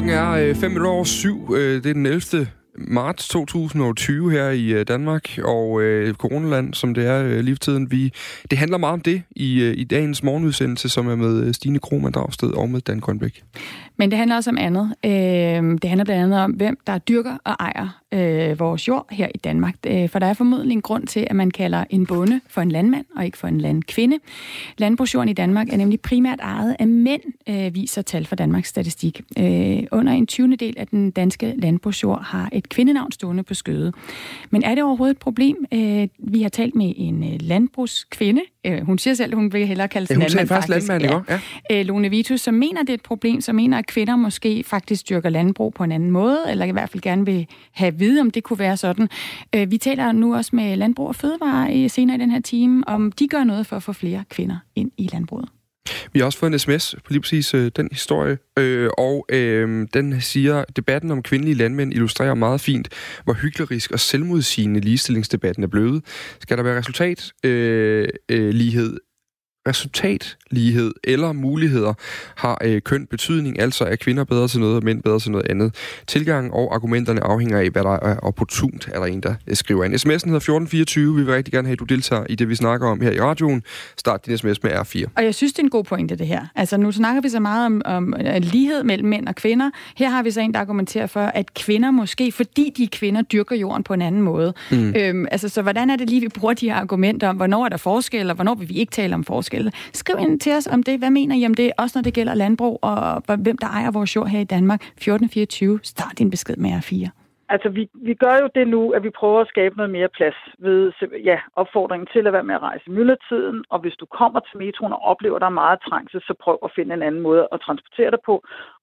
[0.00, 1.54] Klokken er 5 øh, over syv.
[1.56, 2.46] Øh, det er den 11
[2.78, 7.90] marts 2020 her i øh, Danmark, og øh, coronaland, som det er øh, lige tiden.
[7.90, 8.12] Vi,
[8.50, 11.78] det handler meget om det i, øh, i dagens morgenudsendelse, som er med øh, Stine
[11.78, 13.42] Krohmann Dragsted og med Dan Grønbæk.
[14.00, 14.94] Men det handler også om andet.
[15.04, 15.10] Øh,
[15.82, 19.38] det handler blandt andet om, hvem der dyrker og ejer øh, vores jord her i
[19.38, 19.74] Danmark.
[19.86, 22.70] Øh, for der er formodentlig en grund til, at man kalder en bonde for en
[22.70, 24.18] landmand og ikke for en landkvinde.
[24.78, 29.20] Landbrugsjorden i Danmark er nemlig primært ejet af mænd, øh, viser tal fra Danmarks Statistik.
[29.38, 30.56] Øh, under en 20.
[30.56, 33.94] del af den danske landbrugsjord har et kvindenavn stående på skødet.
[34.50, 35.56] Men er det overhovedet et problem?
[35.74, 38.40] Øh, vi har talt med en øh, landbrugskvinde.
[38.66, 40.88] Øh, hun siger selv, at hun vil hellere kalde sig landmand, faktisk.
[40.88, 41.38] landmand, ja.
[41.70, 41.80] ja.
[41.80, 45.08] Øh, Lone Vitus, som mener, det er et problem, som mener, at kvinder måske faktisk
[45.08, 48.30] dyrker landbrug på en anden måde, eller i hvert fald gerne vil have vide, om
[48.30, 49.08] det kunne være sådan.
[49.54, 53.12] Øh, vi taler nu også med Landbrug og Fødevare senere i den her time, om
[53.12, 55.48] de gør noget for at få flere kvinder ind i landbruget.
[56.12, 59.86] Vi har også fået en sms på lige præcis øh, den historie, øh, og øh,
[59.94, 62.88] den siger, debatten om kvindelige landmænd illustrerer meget fint,
[63.24, 66.04] hvor hyklerisk og selvmodsigende ligestillingsdebatten er blevet.
[66.40, 68.96] Skal der være resultat øh, øh, lighed
[69.68, 71.94] resultatlighed eller muligheder
[72.36, 75.46] har øh, køn betydning, altså er kvinder bedre til noget og mænd bedre til noget
[75.50, 75.74] andet.
[76.06, 79.94] Tilgang og argumenterne afhænger af, hvad der er opportunt, er der en, der skriver en.
[79.94, 81.16] SMS'en hedder 1424.
[81.16, 83.20] Vi vil rigtig gerne have, at du deltager i det, vi snakker om her i
[83.20, 83.62] radioen.
[83.96, 85.04] Start din sms med R4.
[85.16, 86.46] Og jeg synes, det er en god pointe, det her.
[86.54, 89.70] Altså, nu snakker vi så meget om, om lighed mellem mænd og kvinder.
[89.96, 93.56] Her har vi så en, der argumenterer for, at kvinder måske, fordi de kvinder dyrker
[93.56, 94.54] jorden på en anden måde.
[94.70, 94.94] Mm.
[94.96, 97.68] Øhm, altså, så hvordan er det lige, vi bruger de her argumenter om, hvornår er
[97.68, 99.49] der forskel, og hvornår vil vi ikke tale om forskel?
[99.50, 99.74] Forskel.
[99.92, 100.98] Skriv ind til os om det.
[100.98, 101.72] Hvad mener I om det?
[101.78, 104.80] Også når det gælder landbrug og hvem der ejer vores jord her i Danmark.
[104.82, 105.80] 1424.
[105.82, 107.10] Start din besked med R4.
[107.54, 110.38] Altså, vi, vi gør jo det nu, at vi prøver at skabe noget mere plads
[110.58, 110.92] ved
[111.24, 113.64] ja, opfordringen til at være med at rejse i myldretiden.
[113.70, 116.58] Og hvis du kommer til metroen og oplever, at der er meget trængsel, så prøv
[116.64, 118.34] at finde en anden måde at transportere dig på.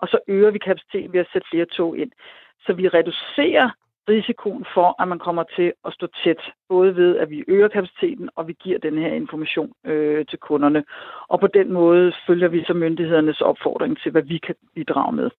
[0.01, 2.11] Og så øger vi kapaciteten ved at sætte flere tog ind.
[2.65, 3.69] Så vi reducerer
[4.09, 8.29] risikoen for, at man kommer til at stå tæt, både ved, at vi øger kapaciteten,
[8.35, 10.83] og vi giver den her information øh, til kunderne.
[11.27, 15.29] Og på den måde følger vi så myndighedernes opfordring til, hvad vi kan bidrage med.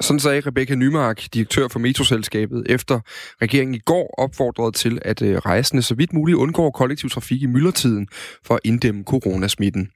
[0.00, 3.00] Sådan sagde Rebecca Nymark, direktør for Metroselskabet, efter
[3.42, 7.46] regeringen i går opfordrede til, at øh, rejsende så vidt muligt undgår kollektiv trafik i
[7.46, 8.08] myldretiden
[8.46, 9.88] for at inddæmme coronasmitten.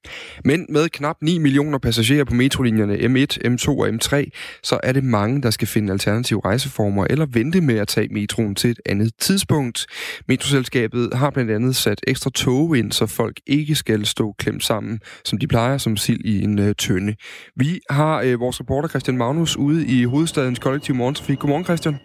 [0.45, 4.31] Men med knap 9 millioner passagerer på metrolinjerne M1, M2 og M3,
[4.63, 8.55] så er det mange, der skal finde alternative rejseformer eller vente med at tage metroen
[8.55, 9.87] til et andet tidspunkt.
[10.29, 15.01] Metroselskabet har blandt andet sat ekstra tog ind, så folk ikke skal stå klemt sammen,
[15.25, 17.15] som de plejer som sild i en øh, tønde.
[17.57, 21.39] Vi har øh, vores reporter Christian Magnus ude i hovedstadens kollektiv morgentrafik.
[21.39, 21.99] Godmorgen, Christian.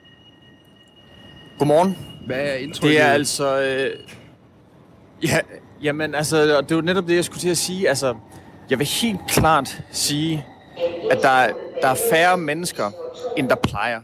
[1.60, 1.98] Godmorgen.
[2.26, 2.98] Hvad er indtrykket?
[2.98, 3.62] Det er altså...
[3.62, 3.90] Øh,
[5.24, 5.40] ja,
[5.84, 7.90] jamen, altså, det er jo netop det, jeg skulle til at sige.
[7.90, 8.16] Altså,
[8.70, 10.46] jeg vil helt klart sige,
[11.12, 11.48] at der,
[11.82, 12.92] der er færre mennesker,
[13.38, 14.00] end der plejer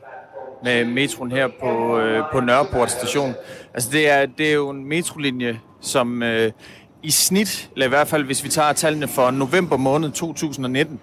[0.64, 3.34] med metroen her på, øh, på Nørreport station.
[3.74, 6.52] Altså, det er, det er jo en metrolinje, som øh,
[7.04, 11.00] i snit, eller i hvert fald hvis vi tager tallene for november måned 2019,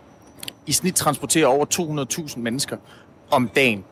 [0.67, 1.65] i snit transporterer over
[2.29, 2.77] 200.000 mennesker
[3.31, 3.85] om dagen.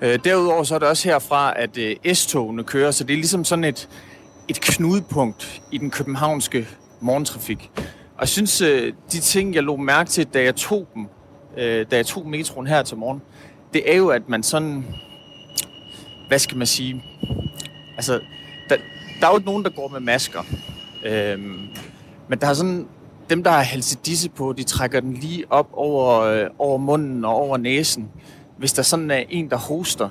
[0.00, 3.44] Øh, derudover så er det også herfra, at øh, S-togene kører, så det er ligesom
[3.44, 3.88] sådan et,
[4.48, 6.68] et knudepunkt i den københavnske
[7.00, 7.70] morgentrafik.
[8.14, 11.06] Og jeg synes, øh, de ting, jeg lå mærke til, da jeg tog dem,
[11.56, 13.22] øh, da jeg tog metroen her til morgen,
[13.74, 14.84] det er jo, at man sådan,
[16.28, 17.04] hvad skal man sige,
[17.96, 18.20] altså,
[18.68, 18.76] der,
[19.20, 20.42] der er jo nogen, der går med masker.
[21.04, 21.68] Øhm,
[22.28, 22.86] men der er sådan
[23.30, 27.34] dem, der har halsedisse på, de trækker den lige op over, øh, over munden og
[27.34, 28.08] over næsen.
[28.58, 30.08] Hvis der sådan er en, der hoster,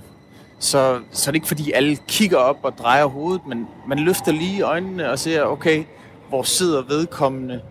[0.60, 4.32] så, så er det ikke fordi alle kigger op og drejer hovedet, men man løfter
[4.32, 5.84] lige øjnene og ser, okay,
[6.30, 7.62] hvor sidder vedkommende?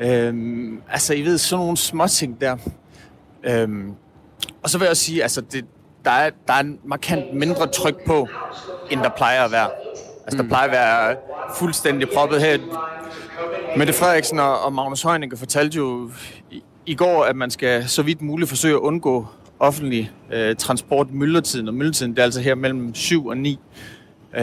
[0.00, 2.56] Øhm, altså, I ved, sådan nogle små ting der.
[3.44, 3.94] Øhm,
[4.62, 5.64] og så vil jeg også sige, altså, det,
[6.04, 8.28] der, er, der er en markant mindre tryk på,
[8.90, 9.70] end der plejer at være.
[10.24, 10.48] Altså, der mm.
[10.48, 11.16] plejer at være
[11.54, 12.58] fuldstændig proppet her.
[13.76, 16.10] Mette Frederiksen og Magnus Heunicke fortalte jo
[16.50, 19.26] i, i går, at man skal så vidt muligt forsøge at undgå
[19.58, 21.68] offentlig øh, transport myldretiden.
[21.68, 23.58] Og myldretiden, det er altså her mellem 7 og 9.
[24.36, 24.42] Øh,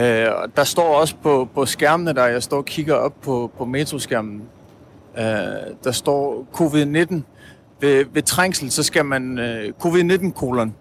[0.56, 4.42] der står også på, på skærmene, der jeg står og kigger op på, på metroskærmen,
[5.18, 5.24] øh,
[5.84, 7.14] der står covid-19.
[7.80, 10.74] Ved, ved trængsel, så skal man, øh, covid-19-kolon,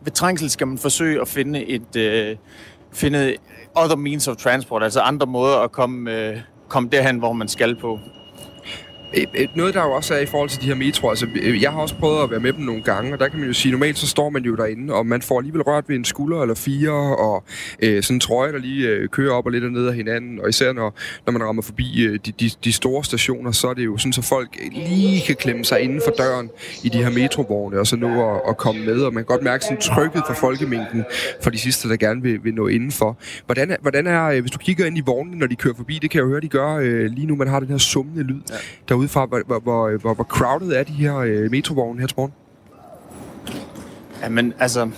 [0.00, 2.36] ved trængsel skal man forsøge at finde et, øh,
[2.92, 3.36] finde
[3.74, 6.40] other means of transport, altså andre måder at komme, øh,
[6.72, 7.98] komme derhen, hvor man skal på.
[9.54, 11.26] Noget, der jo også er i forhold til de her metroer, altså
[11.60, 13.54] jeg har også prøvet at være med dem nogle gange, og der kan man jo
[13.54, 16.42] sige, normalt så står man jo derinde, og man får alligevel rørt ved en skulder
[16.42, 17.44] eller fire, og
[17.82, 20.48] øh, sådan en trøje, der lige øh, kører op og lidt ned af hinanden, og
[20.48, 23.84] især når, når man rammer forbi øh, de, de, de store stationer, så er det
[23.84, 26.50] jo sådan, så folk lige kan klemme sig inden for døren
[26.84, 29.42] i de her metrovogne, og så nå at, at komme med, og man kan godt
[29.42, 31.04] mærke sådan trykket for folkemængden
[31.42, 33.18] for de sidste, der gerne vil, vil nå indenfor.
[33.46, 35.98] Hvordan er, hvordan er, øh, hvis du kigger ind i vognene, når de kører forbi,
[36.02, 38.22] det kan jeg jo høre, de gør øh, lige nu, man har den her summende
[38.22, 38.56] lyd ja
[39.08, 39.20] derudefra.
[39.20, 39.42] fra.
[39.46, 42.32] hvor, hvor, hvor, hvor crowded er de her øh, metrovogne her til morgen?
[44.22, 44.90] Jamen, altså...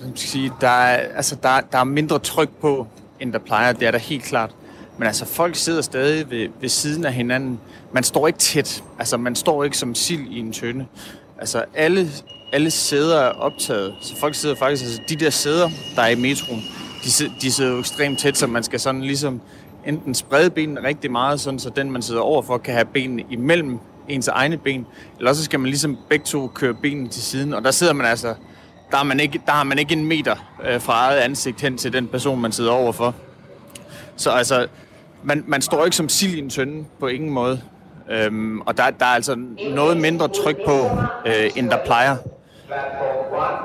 [0.00, 2.86] Jeg skal sige, der er, altså, der, der er mindre tryk på,
[3.20, 3.72] end der plejer.
[3.72, 4.54] Det er der helt klart.
[4.98, 7.60] Men altså, folk sidder stadig ved, ved siden af hinanden.
[7.92, 8.84] Man står ikke tæt.
[8.98, 10.86] Altså, man står ikke som sild i en tønde.
[11.38, 12.08] Altså, alle,
[12.52, 13.94] alle sæder er optaget.
[14.00, 14.84] Så folk sidder faktisk...
[14.84, 16.62] Altså, de der sæder, der er i metroen,
[17.04, 19.40] de, de sidder jo ekstremt tæt, så man skal sådan ligesom
[19.86, 23.78] enten sprede benene rigtig meget, sådan så den, man sidder overfor, kan have benene imellem
[24.08, 24.86] ens egne ben,
[25.18, 28.06] eller så skal man ligesom begge to køre benene til siden, og der sidder man
[28.06, 28.34] altså,
[28.90, 31.78] der har man ikke, der har man ikke en meter øh, fra eget ansigt hen
[31.78, 33.14] til den person, man sidder overfor.
[34.16, 34.66] Så altså,
[35.22, 37.60] man, man står ikke som sild i en tønde på ingen måde.
[38.10, 39.36] Øhm, og der, der er altså
[39.74, 40.90] noget mindre tryk på,
[41.26, 42.16] øh, end der plejer.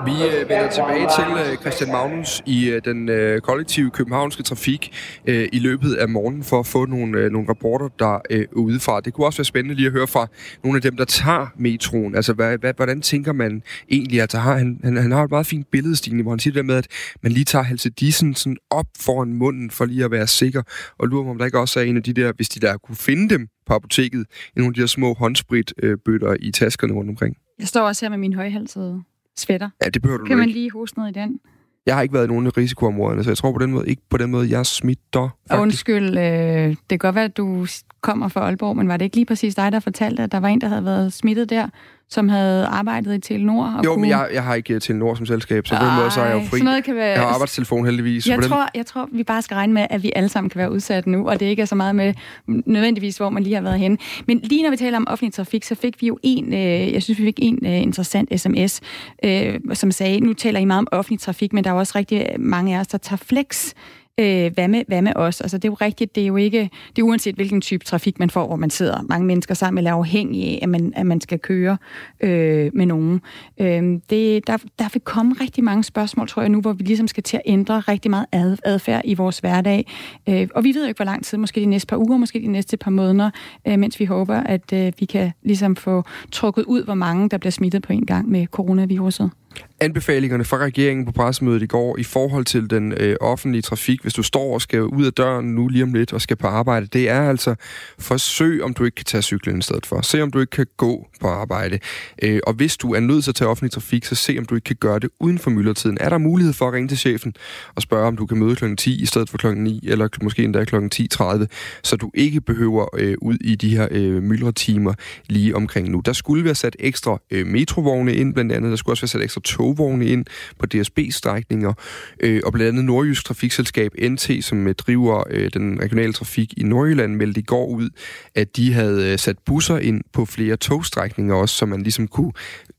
[0.05, 4.95] Vi øh, vender tilbage til øh, Christian Magnus i øh, den øh, kollektive københavnske trafik
[5.25, 9.01] øh, i løbet af morgenen for at få nogle, øh, nogle rapporter der øh, udefra.
[9.01, 10.27] Det kunne også være spændende lige at høre fra
[10.63, 12.15] nogle af dem, der tager metroen.
[12.15, 14.21] Altså, hvad, hvad, hvordan tænker man egentlig?
[14.21, 16.63] Altså, har, han, han, han har et meget fint billedstigning, hvor han siger det der
[16.63, 16.87] med, at
[17.23, 20.61] man lige tager Halse Dissen sådan op foran munden for lige at være sikker.
[20.99, 22.95] Og lurer om der ikke også er en af de der, hvis de der kunne
[22.95, 24.25] finde dem på apoteket,
[24.55, 27.37] i nogle af de der små håndspritbøtter øh, i taskerne rundt omkring.
[27.59, 29.01] Jeg står også her med min højhalsede
[29.37, 29.69] svætter.
[29.83, 30.59] Ja, det behøver du Kan man ikke.
[30.59, 31.39] lige hoste ned i den?
[31.85, 34.01] Jeg har ikke været i nogen af risikoområderne, så jeg tror på den måde ikke
[34.09, 35.29] på den måde, jeg smitter.
[35.47, 35.61] Faktisk.
[35.61, 36.23] Undskyld, øh,
[36.69, 37.67] det kan godt være, at du
[38.01, 40.47] kommer fra Aalborg, men var det ikke lige præcis dig, der fortalte, at der var
[40.47, 41.69] en, der havde været smittet der?
[42.09, 43.65] Som havde arbejdet i Telenor.
[43.77, 44.01] Og jo, kunne...
[44.01, 46.41] men jeg, jeg har ikke Telenor som selskab, så på den måde så er jeg
[46.41, 46.59] jo fri.
[46.59, 47.05] noget kan være...
[47.05, 48.27] Jeg har arbejdstelefon heldigvis.
[48.27, 50.71] Jeg, tror, jeg tror, vi bare skal regne med, at vi alle sammen kan være
[50.71, 52.13] udsat nu, og det ikke er så meget med
[52.47, 53.97] nødvendigvis, hvor man lige har været henne.
[54.27, 57.03] Men lige når vi taler om offentlig trafik, så fik vi jo en, øh, jeg
[57.03, 58.81] synes, vi fik en øh, interessant sms,
[59.23, 62.27] øh, som sagde, nu taler I meget om offentlig trafik, men der er også rigtig
[62.39, 63.73] mange af os, der tager flex
[64.19, 65.41] Øh, hvad, med, hvad med os?
[65.41, 68.19] Altså, det er jo rigtigt, det er jo ikke, det er uanset hvilken type trafik
[68.19, 71.21] man får, hvor man sidder mange mennesker sammen, eller afhængig af, at man, at man
[71.21, 71.77] skal køre
[72.21, 73.21] øh, med nogen.
[73.59, 77.07] Øh, det, der, der vil komme rigtig mange spørgsmål, tror jeg nu, hvor vi ligesom
[77.07, 79.91] skal til at ændre rigtig meget ad, adfærd i vores hverdag.
[80.29, 82.41] Øh, og vi ved jo ikke, hvor lang tid, måske de næste par uger, måske
[82.41, 83.29] de næste par måneder,
[83.67, 87.37] øh, mens vi håber, at øh, vi kan ligesom få trukket ud, hvor mange der
[87.37, 89.31] bliver smittet på en gang med coronaviruset
[89.81, 94.13] anbefalingerne fra regeringen på pressemødet i går i forhold til den øh, offentlige trafik, hvis
[94.13, 96.85] du står og skal ud af døren nu lige om lidt og skal på arbejde,
[96.85, 97.55] det er altså
[97.99, 100.01] forsøg, om du ikke kan tage cyklen i stedet for.
[100.01, 101.79] Se, om du ikke kan gå på arbejde.
[102.23, 104.55] Øh, og hvis du er nødt til at tage offentlig trafik, så se, om du
[104.55, 105.97] ikke kan gøre det uden for myldretiden.
[106.01, 107.33] Er der mulighed for at ringe til chefen
[107.75, 108.75] og spørge, om du kan møde kl.
[108.75, 109.47] 10 i stedet for kl.
[109.47, 110.75] 9, eller måske endda kl.
[110.75, 111.45] 10.30,
[111.83, 114.93] så du ikke behøver øh, ud i de her øh, myldretimer
[115.27, 116.01] lige omkring nu.
[116.05, 118.69] Der skulle være sat ekstra øh, metrovogne ind, blandt andet.
[118.69, 120.25] Der skulle også være sat ekstra togvogne ind
[120.59, 121.73] på DSB-strækninger,
[122.19, 126.63] øh, og blandt andet Nordjysk Trafikselskab NT, som øh, driver øh, den regionale trafik i
[126.63, 127.89] Nordjylland, meldte i går ud,
[128.35, 132.31] at de havde øh, sat busser ind på flere togstrækninger også, så man ligesom kunne,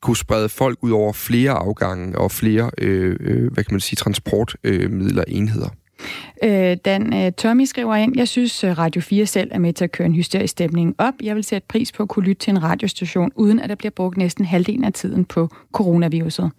[0.03, 3.97] kunne sprede folk ud over flere afgange og flere, øh, øh, hvad kan man sige,
[3.97, 5.69] transportmidler øh, enheder.
[6.45, 9.85] Øh, Dan øh, Tommy skriver ind, jeg synes øh, Radio 4 selv er med til
[9.85, 11.15] at køre en hysterisk stemning op.
[11.23, 13.91] Jeg vil sætte pris på at kunne lytte til en radiostation, uden at der bliver
[13.91, 16.51] brugt næsten halvdelen af tiden på coronaviruset.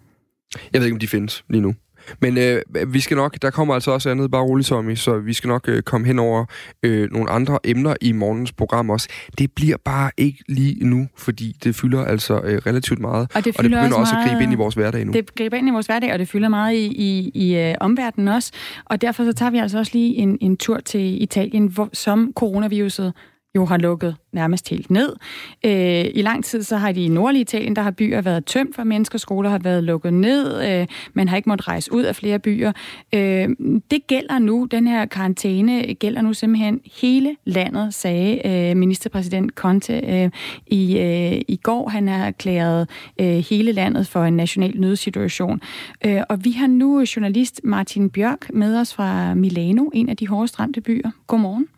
[0.72, 1.74] Jeg ved ikke, om de findes lige nu.
[2.20, 5.32] Men øh, vi skal nok, der kommer altså også andet, bare roligt, Tommy, så vi
[5.32, 6.44] skal nok øh, komme hen over
[6.82, 9.08] øh, nogle andre emner i morgens program også.
[9.38, 13.56] Det bliver bare ikke lige nu, fordi det fylder altså øh, relativt meget, og det,
[13.56, 15.12] og det begynder også, også at gribe ind i vores hverdag nu.
[15.12, 18.28] Det griber ind i vores hverdag, og det fylder meget i, i, i øh, omverdenen
[18.28, 18.52] også,
[18.84, 22.32] og derfor så tager vi altså også lige en, en tur til Italien, hvor, som
[22.36, 23.12] coronaviruset
[23.56, 25.16] jo har lukket nærmest helt ned.
[25.64, 28.74] Øh, I lang tid så har de i nordlige Italien, der har byer været tømt
[28.74, 32.16] for mennesker, skoler har været lukket ned, øh, man har ikke måttet rejse ud af
[32.16, 32.72] flere byer.
[33.14, 33.48] Øh,
[33.90, 40.00] det gælder nu, den her karantæne gælder nu simpelthen hele landet, sagde øh, ministerpræsident Conte
[40.00, 40.30] øh,
[40.66, 41.88] i, øh, i går.
[41.88, 42.90] Han har erklæret
[43.20, 45.60] øh, hele landet for en national nødsituation.
[46.06, 50.28] Øh, og vi har nu journalist Martin Bjørk med os fra Milano, en af de
[50.28, 51.10] hårdest ramte byer.
[51.26, 51.68] Godmorgen.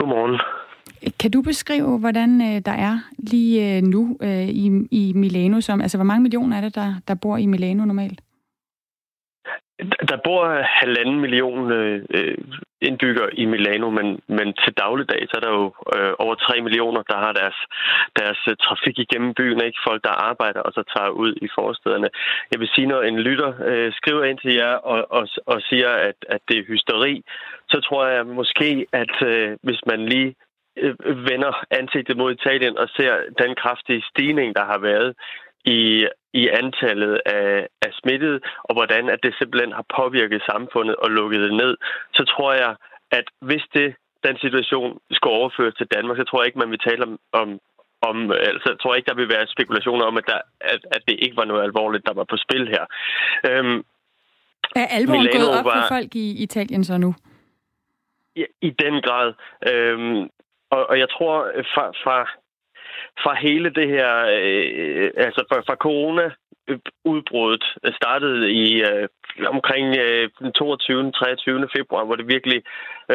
[0.00, 0.40] Godmorgen.
[1.18, 5.60] Kan du beskrive, hvordan øh, der er lige øh, nu øh, i, i Milano?
[5.60, 8.20] Som, altså, hvor mange millioner er det, der, der bor i Milano normalt?
[10.08, 12.38] Der bor halvanden million øh,
[12.80, 17.02] indbyggere i Milano, men, men til dagligdag så er der jo øh, over 3 millioner,
[17.02, 17.58] der har deres,
[18.20, 19.64] deres uh, trafik igennem byen.
[19.64, 22.08] Ikke folk, der arbejder og så tager ud i forstederne.
[22.52, 25.90] Jeg vil sige, når en lytter øh, skriver ind til jer og, og, og siger,
[26.08, 27.22] at, at det er hysteri,
[27.68, 30.34] så tror jeg måske, at øh, hvis man lige
[30.76, 30.94] øh,
[31.30, 35.14] vender ansigtet mod Italien og ser den kraftige stigning, der har været
[35.64, 41.10] i, i antallet af, af smittede, og hvordan at det simpelthen har påvirket samfundet og
[41.10, 41.76] lukket det ned,
[42.14, 42.74] så tror jeg,
[43.10, 43.94] at hvis det
[44.26, 47.48] den situation skulle overføres til Danmark, så tror jeg ikke, man vil tale om, om,
[48.08, 51.16] om altså, jeg tror ikke, der vil være spekulationer om, at, der, at, at det
[51.22, 52.84] ikke var noget alvorligt, der var på spil her.
[53.48, 53.84] Øhm,
[54.76, 57.14] er alvoren Milano gået op var, for folk i Italien så nu?
[58.36, 59.34] I, i den grad.
[59.70, 60.22] Øhm,
[60.70, 61.36] og, og jeg tror,
[61.74, 62.16] fra, fra,
[63.22, 66.30] fra hele det her, øh, altså fra, fra corona
[67.04, 69.08] udbruddet øh, startede i øh,
[69.46, 71.12] omkring øh, den 22.
[71.12, 71.68] 23.
[71.76, 72.62] februar, hvor det virkelig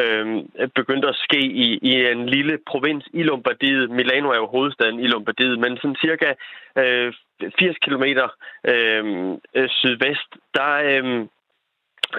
[0.00, 0.26] øh,
[0.74, 3.90] begyndte at ske i, i en lille provins i Lombardiet.
[3.90, 6.34] Milano er jo hovedstaden i Lombardiet, men sådan cirka
[6.78, 7.12] øh,
[7.58, 8.28] 80 kilometer
[8.68, 9.04] øh,
[9.54, 11.26] øh, sydvest, der, øh,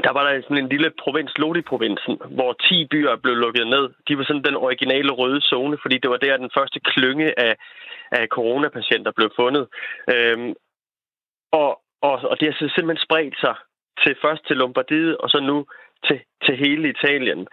[0.06, 3.86] der var der sådan en lille provins, Lodi-provinsen, hvor 10 byer blev lukket ned.
[4.08, 7.56] De var sådan den originale røde zone, fordi det var der, den første klynge af,
[8.12, 9.68] af coronapatienter blev fundet.
[10.14, 10.54] Øhm,
[11.52, 13.56] og, og, og det har simpelthen spredt sig
[14.04, 15.66] til først til Lombardiet, og så nu
[16.06, 17.48] til, til hele Italien.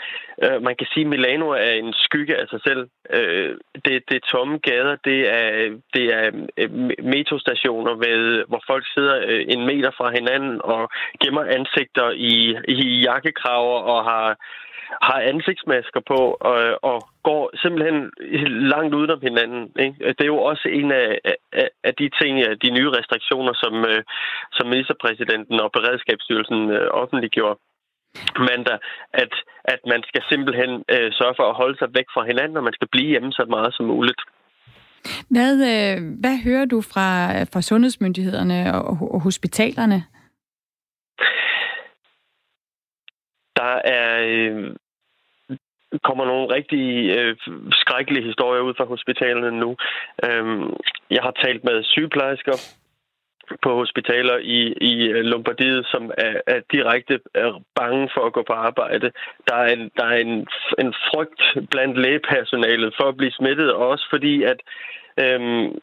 [0.44, 2.88] Øh, man kan sige, at Milano er en skygge af sig selv.
[3.10, 5.46] Øh, det, det er tomme gader, det er,
[5.94, 6.26] det er
[6.58, 6.70] øh,
[7.14, 10.88] metrostationer, med, hvor folk sidder øh, en meter fra hinanden og
[11.22, 14.36] gemmer ansigter i, i jakkekraver og har
[15.02, 18.10] har ansigtsmasker på og, og går simpelthen
[18.74, 19.72] langt udenom hinanden.
[19.78, 19.96] Ikke?
[20.16, 21.18] Det er jo også en af,
[21.52, 22.32] af, af de ting,
[22.64, 24.02] de nye restriktioner, som, øh,
[24.52, 26.70] som ministerpræsidenten og beredskabsstyrelsen
[27.02, 27.58] offentliggjorde
[28.38, 28.78] mandag,
[29.12, 29.32] at,
[29.64, 32.72] at man skal simpelthen øh, sørge for at holde sig væk fra hinanden, og man
[32.72, 34.20] skal blive hjemme så meget som muligt.
[35.30, 37.08] Hvad, øh, hvad hører du fra,
[37.52, 40.04] fra sundhedsmyndighederne og, og hospitalerne?
[43.56, 44.76] Der er øh,
[46.02, 47.36] kommer nogle rigtig øh,
[47.70, 49.76] skrækkelige historier ud fra hospitalerne nu.
[50.24, 50.44] Øh,
[51.10, 52.56] jeg har talt med sygeplejersker,
[53.62, 54.60] på hospitaler i,
[54.90, 59.12] i øh, Lombardiet, som er, er direkte er bange for at gå på arbejde.
[59.48, 60.46] Der er en, der er en,
[60.78, 64.60] en frygt blandt lægepersonalet for at blive smittet, også fordi at
[65.20, 65.78] øhm,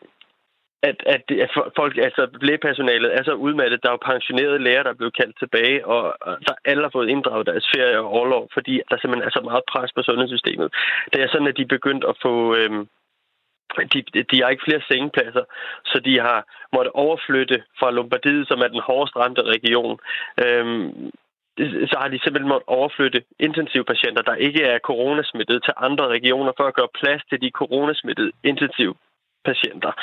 [0.84, 3.84] at, at, at folk, altså lægepersonalet er så udmattet.
[3.84, 6.90] Der er jo pensionerede læger, der er blevet kaldt tilbage, og, og der alle har
[6.94, 10.74] fået inddraget deres ferie og overlov, fordi der simpelthen er så meget pres på sundhedssystemet.
[11.14, 12.88] Det er sådan, at de er begyndt at få, øhm,
[13.94, 15.44] de, de har ikke flere sengepladser,
[15.86, 16.40] så de har
[16.76, 20.00] måttet overflytte fra Lombardiet, som er den hårdest ramte region.
[20.44, 21.12] Øhm,
[21.92, 26.64] så har de simpelthen måttet overflytte intensivpatienter, der ikke er coronasmittet, til andre regioner for
[26.64, 29.94] at gøre plads til de coronasmittede intensivpatienter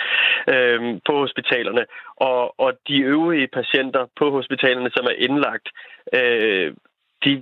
[0.49, 1.85] øhm, på hospitalerne.
[2.17, 5.69] Og, og de øvrige patienter på hospitalerne, som er indlagt,
[6.15, 6.73] øh,
[7.25, 7.33] de,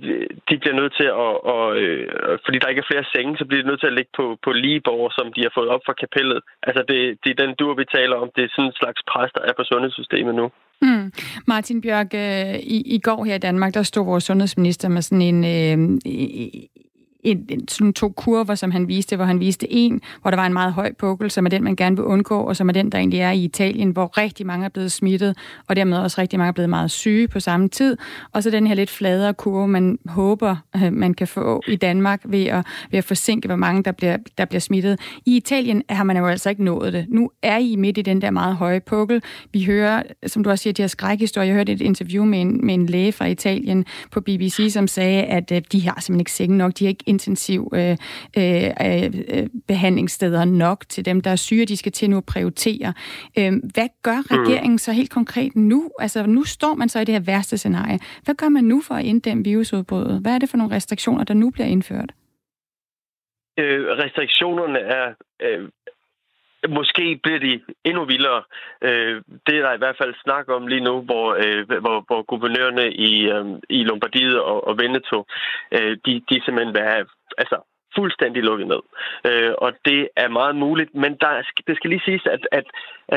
[0.49, 3.61] de bliver nødt til at, og, øh, fordi der ikke er flere senge, så bliver
[3.61, 6.39] de nødt til at ligge på, på ligeborg, som de har fået op fra kapellet.
[6.67, 8.29] Altså det, det er den dur, vi taler om.
[8.35, 10.45] Det er sådan en slags pres, der er på sundhedssystemet nu.
[10.81, 11.11] Mm.
[11.47, 15.27] Martin Bjørk, øh, i, i går her i Danmark, der stod vores sundhedsminister med sådan
[15.31, 15.77] en, øh,
[17.31, 20.45] en, en, sådan to kurver, som han viste, hvor han viste en, hvor der var
[20.45, 22.91] en meget høj pukkel, som er den, man gerne vil undgå, og som er den,
[22.91, 26.39] der egentlig er i Italien, hvor rigtig mange er blevet smittet, og dermed også rigtig
[26.39, 27.97] mange er blevet meget syge på samme tid.
[28.33, 32.21] Og så den her lidt fladere kurve, man håber, øh, man kan få i Danmark
[32.25, 34.99] ved at, ved at forsinke, hvor mange der bliver, der bliver smittet.
[35.25, 37.05] I Italien har man jo altså ikke nået det.
[37.09, 39.21] Nu er I midt i den der meget høje pukkel.
[39.53, 41.47] Vi hører, som du også siger, de her skrækhistorier.
[41.47, 45.23] Jeg hørte et interview med en, med en læge fra Italien på BBC, som sagde,
[45.23, 46.79] at øh, de har simpelthen ikke senge nok.
[46.79, 47.97] De har ikke intensiv øh,
[48.37, 48.69] øh,
[49.33, 52.93] øh, behandlingssteder nok til dem, der er syge, de skal til nu at prioritere.
[53.39, 54.37] Øh, hvad gør mm.
[54.37, 55.79] regeringen så helt konkret nu?
[55.99, 57.99] Altså, nu står man så i det her værste scenarie.
[58.25, 60.21] Hvad gør man nu for at inddæmme virusudbruddet?
[60.21, 62.11] Hvad er det for nogle restriktioner, der nu bliver indført?
[63.59, 65.69] Øh, restriktionerne er øh,
[66.69, 68.43] Måske bliver de endnu vildere.
[68.81, 72.21] Øh, det er der i hvert fald snak om lige nu, hvor, øh, hvor, hvor
[72.21, 75.25] guvernørerne i, øh, i Lombardiet og, og Veneto,
[76.05, 77.05] de, de simpelthen vil have
[77.37, 77.57] altså,
[77.97, 78.83] fuldstændig lukket ned.
[79.29, 81.31] Øh, og det er meget muligt, men der,
[81.67, 82.65] det skal lige siges, at, at,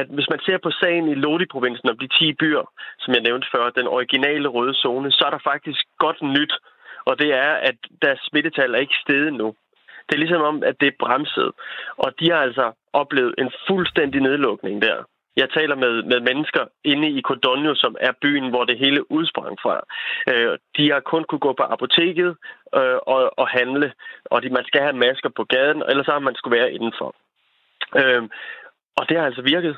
[0.01, 2.65] at hvis man ser på sagen i Lodi-provinsen om de 10 byer,
[3.03, 6.55] som jeg nævnte før, den originale røde zone, så er der faktisk godt nyt,
[7.09, 9.49] og det er, at deres smittetal er ikke steget nu.
[10.07, 11.51] Det er ligesom om, at det er bremset.
[11.97, 15.05] Og de har altså oplevet en fuldstændig nedlukning der.
[15.37, 19.59] Jeg taler med, med mennesker inde i Codogno, som er byen, hvor det hele udsprang
[19.63, 19.81] fra.
[20.33, 22.37] Øh, de har kun kunne gå på apoteket
[22.75, 23.93] øh, og, og handle,
[24.25, 27.15] og de, man skal have masker på gaden, ellers har man skulle være indenfor.
[28.01, 28.23] Øh,
[28.97, 29.77] og det har altså virket.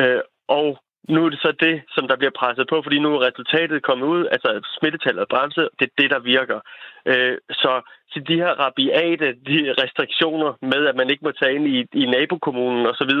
[0.00, 3.26] Øh, og nu er det så det, som der bliver presset på, fordi nu er
[3.28, 6.60] resultatet kommet ud, altså smittetallet er bremset, det er det, der virker.
[7.06, 7.72] Øh, så,
[8.10, 12.06] så de her rabiate de restriktioner med, at man ikke må tage ind i, i
[12.06, 13.12] nabokommunen osv.,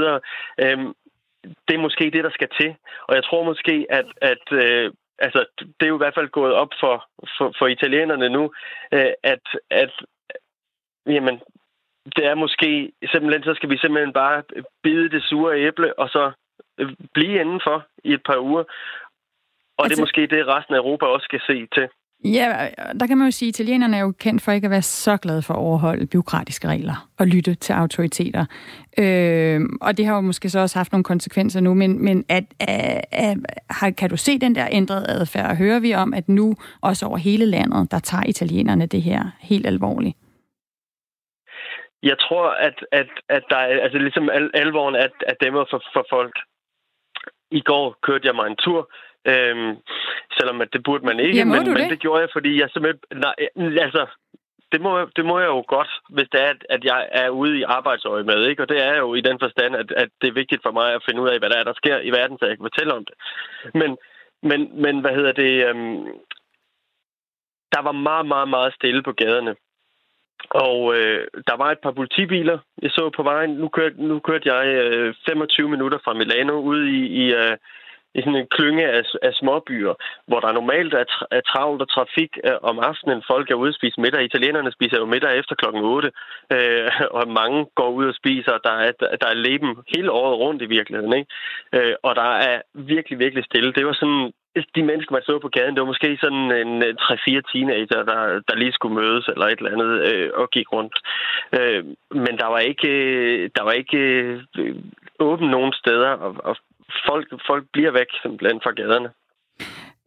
[0.64, 0.78] øh,
[1.68, 2.74] det er måske det, der skal til.
[3.08, 6.54] Og jeg tror måske, at, at øh, altså, det er jo i hvert fald gået
[6.54, 7.06] op for,
[7.38, 8.52] for, for italienerne nu,
[8.92, 9.92] øh, at, at
[11.06, 11.40] jamen,
[12.16, 14.42] det er måske simpelthen, så skal vi simpelthen bare
[14.82, 16.32] bide det sure æble, og så
[17.14, 18.64] blive indenfor i et par uger.
[19.78, 21.88] Og altså, det er altså- måske det, resten af Europa også skal se til.
[22.24, 22.68] Ja,
[23.00, 25.16] der kan man jo sige, at italienerne er jo kendt for ikke at være så
[25.16, 28.44] glade for at overholde byråkratiske regler og lytte til autoriteter.
[28.98, 32.44] Øh, og det har jo måske så også haft nogle konsekvenser nu, men, men at,
[32.60, 33.36] at, at,
[33.82, 35.50] at, kan du se den der ændrede adfærd?
[35.50, 39.22] Og hører vi om, at nu også over hele landet, der tager italienerne det her
[39.40, 40.16] helt alvorligt?
[42.02, 45.82] Jeg tror, at, at, at der er, altså ligesom al, alvoren er, er dæmmer for,
[45.92, 46.36] for folk.
[47.50, 48.90] I går kørte jeg mig en tur,
[49.26, 49.76] øhm,
[50.38, 51.72] selvom at det burde man ikke, ja, men, det?
[51.72, 53.00] men det gjorde jeg, fordi jeg simpelthen...
[53.20, 53.34] Nej,
[53.86, 54.06] altså,
[54.72, 57.62] det må, det må jeg jo godt, hvis det er, at jeg er ude i
[57.62, 58.62] arbejdsøje med, ikke?
[58.62, 61.02] Og det er jo i den forstand, at, at det er vigtigt for mig at
[61.08, 63.04] finde ud af, hvad der er, der sker i verden, så jeg kan fortælle om
[63.04, 63.14] det.
[63.74, 63.96] Men,
[64.42, 65.68] men, men hvad hedder det...
[65.68, 66.06] Øhm,
[67.72, 69.54] der var meget, meget, meget stille på gaderne.
[70.50, 73.50] Og øh, der var et par politibiler, jeg så på vejen.
[73.50, 77.56] Nu kørte, nu kørte jeg øh, 25 minutter fra Milano ud i, i, øh,
[78.16, 79.94] i sådan en klynge af, af småbyer,
[80.28, 83.22] hvor der normalt er, tra- er travlt og trafik øh, om aftenen.
[83.32, 84.24] Folk er ude og spise middag.
[84.24, 86.10] Italienerne spiser jo middag efter klokken 8,
[86.52, 88.54] øh, og mange går ud og spiser.
[88.68, 91.12] Der er, der er leben hele året rundt i virkeligheden.
[91.18, 91.30] Ikke?
[91.76, 93.72] Øh, og der er virkelig, virkelig stille.
[93.72, 94.32] Det var sådan
[94.74, 98.20] de mennesker, man så på gaden, det var måske sådan en øh, 3-4 teenager, der,
[98.48, 100.96] der lige skulle mødes eller et eller andet øh, og gik rundt.
[101.58, 101.84] Øh,
[102.24, 103.98] men der var ikke, øh, der var ikke
[104.58, 104.76] øh,
[105.18, 106.56] åben nogen steder, og, og
[107.08, 109.10] folk, folk bliver væk simpelthen fra gaderne.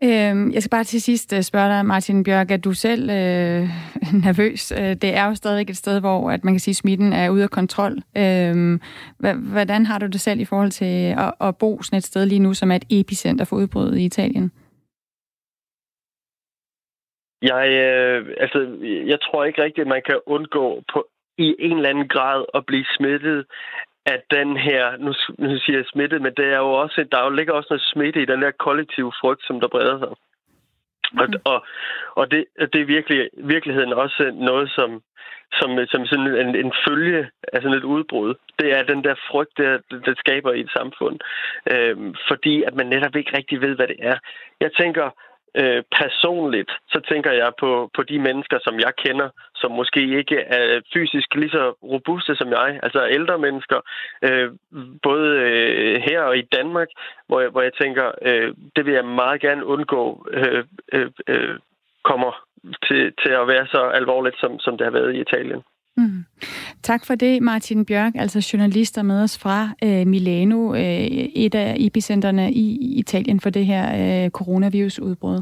[0.03, 3.63] Øhm, jeg skal bare til sidst øh, spørge dig, Martin Bjørk, er du selv øh,
[4.25, 4.71] nervøs?
[4.71, 7.29] Øh, det er jo stadig et sted, hvor at man kan sige, at smitten er
[7.29, 7.93] ude af kontrol.
[8.17, 8.81] Øhm,
[9.53, 12.39] hvordan har du det selv i forhold til at, at bo sådan et sted lige
[12.39, 14.51] nu, som er et epicenter for udbruddet i Italien?
[17.41, 18.59] Jeg, øh, altså,
[19.05, 21.07] jeg tror ikke rigtigt, at man kan undgå på,
[21.37, 23.45] i en eller anden grad at blive smittet
[24.13, 27.29] at den her, nu, nu siger jeg smittet, men det er jo også, der jo
[27.29, 30.13] ligger også noget smitte i den der kollektive frygt, som der breder sig.
[31.11, 31.19] Mm.
[31.19, 31.65] Og, og,
[32.15, 35.01] og det, det er virkelig, virkeligheden også noget, som,
[35.51, 38.33] som, som sådan en, en følge af sådan et udbrud.
[38.59, 41.19] Det er den der frygt, der, der skaber i et samfund.
[41.71, 44.17] Øhm, fordi at man netop ikke rigtig ved, hvad det er.
[44.59, 45.09] Jeg tænker,
[45.55, 50.37] Øh, personligt, så tænker jeg på, på de mennesker, som jeg kender, som måske ikke
[50.39, 53.79] er fysisk lige så robuste som jeg, altså ældre mennesker,
[54.21, 54.49] øh,
[55.03, 56.87] både øh, her og i Danmark,
[57.27, 61.55] hvor jeg, hvor jeg tænker, øh, det vil jeg meget gerne undgå, øh, øh, øh,
[62.03, 62.31] kommer
[62.87, 65.61] til, til at være så alvorligt, som, som det har været i Italien.
[65.97, 66.25] Mm.
[66.83, 71.55] Tak for det, Martin Bjørk, altså journalist og med os fra øh, Milano, øh, et
[71.55, 75.41] af epicenterne i Italien for det her øh, coronavirusudbrud.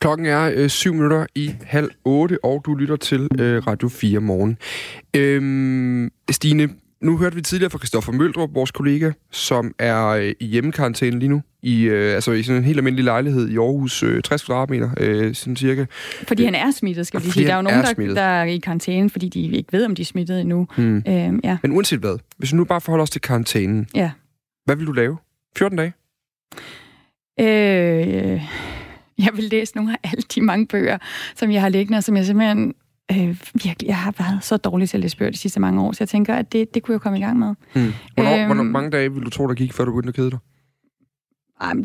[0.00, 4.20] Klokken er øh, 7 minutter i halv otte, og du lytter til øh, Radio 4
[4.20, 4.58] morgen.
[5.16, 6.68] Øhm, Stine,
[7.02, 11.28] nu hørte vi tidligere fra Christoffer Møldrup, vores kollega, som er øh, i hjemmekarantæne lige
[11.28, 14.90] nu, i, øh, altså i sådan en helt almindelig lejlighed i Aarhus, øh, 60 kvadratmeter,
[14.96, 15.84] øh, sådan cirka.
[16.28, 17.46] Fordi han er smittet, skal vi sige.
[17.46, 19.94] Der er jo nogen, er der, der er i karantæne, fordi de ikke ved, om
[19.94, 20.66] de er smittet endnu.
[20.76, 21.02] Hmm.
[21.08, 21.58] Øhm, ja.
[21.62, 24.10] Men uanset hvad, hvis vi nu bare forholder os til karantænen, ja.
[24.64, 25.16] hvad vil du lave?
[25.56, 25.92] 14 dage?
[27.40, 28.42] Øh,
[29.18, 30.98] jeg vil læse nogle af alle de mange bøger,
[31.36, 32.74] som jeg har liggende, og som jeg simpelthen
[33.10, 35.92] øh, virkelig, jeg har været så dårlig til at læse bøger de sidste mange år,
[35.92, 37.54] så jeg tænker, at det, det kunne jeg komme i gang med.
[37.74, 37.92] Mm.
[38.14, 40.30] Hvornår, øhm, hvornår, mange dage vil du tro, der gik, før du begyndte at kede
[40.30, 40.38] dig?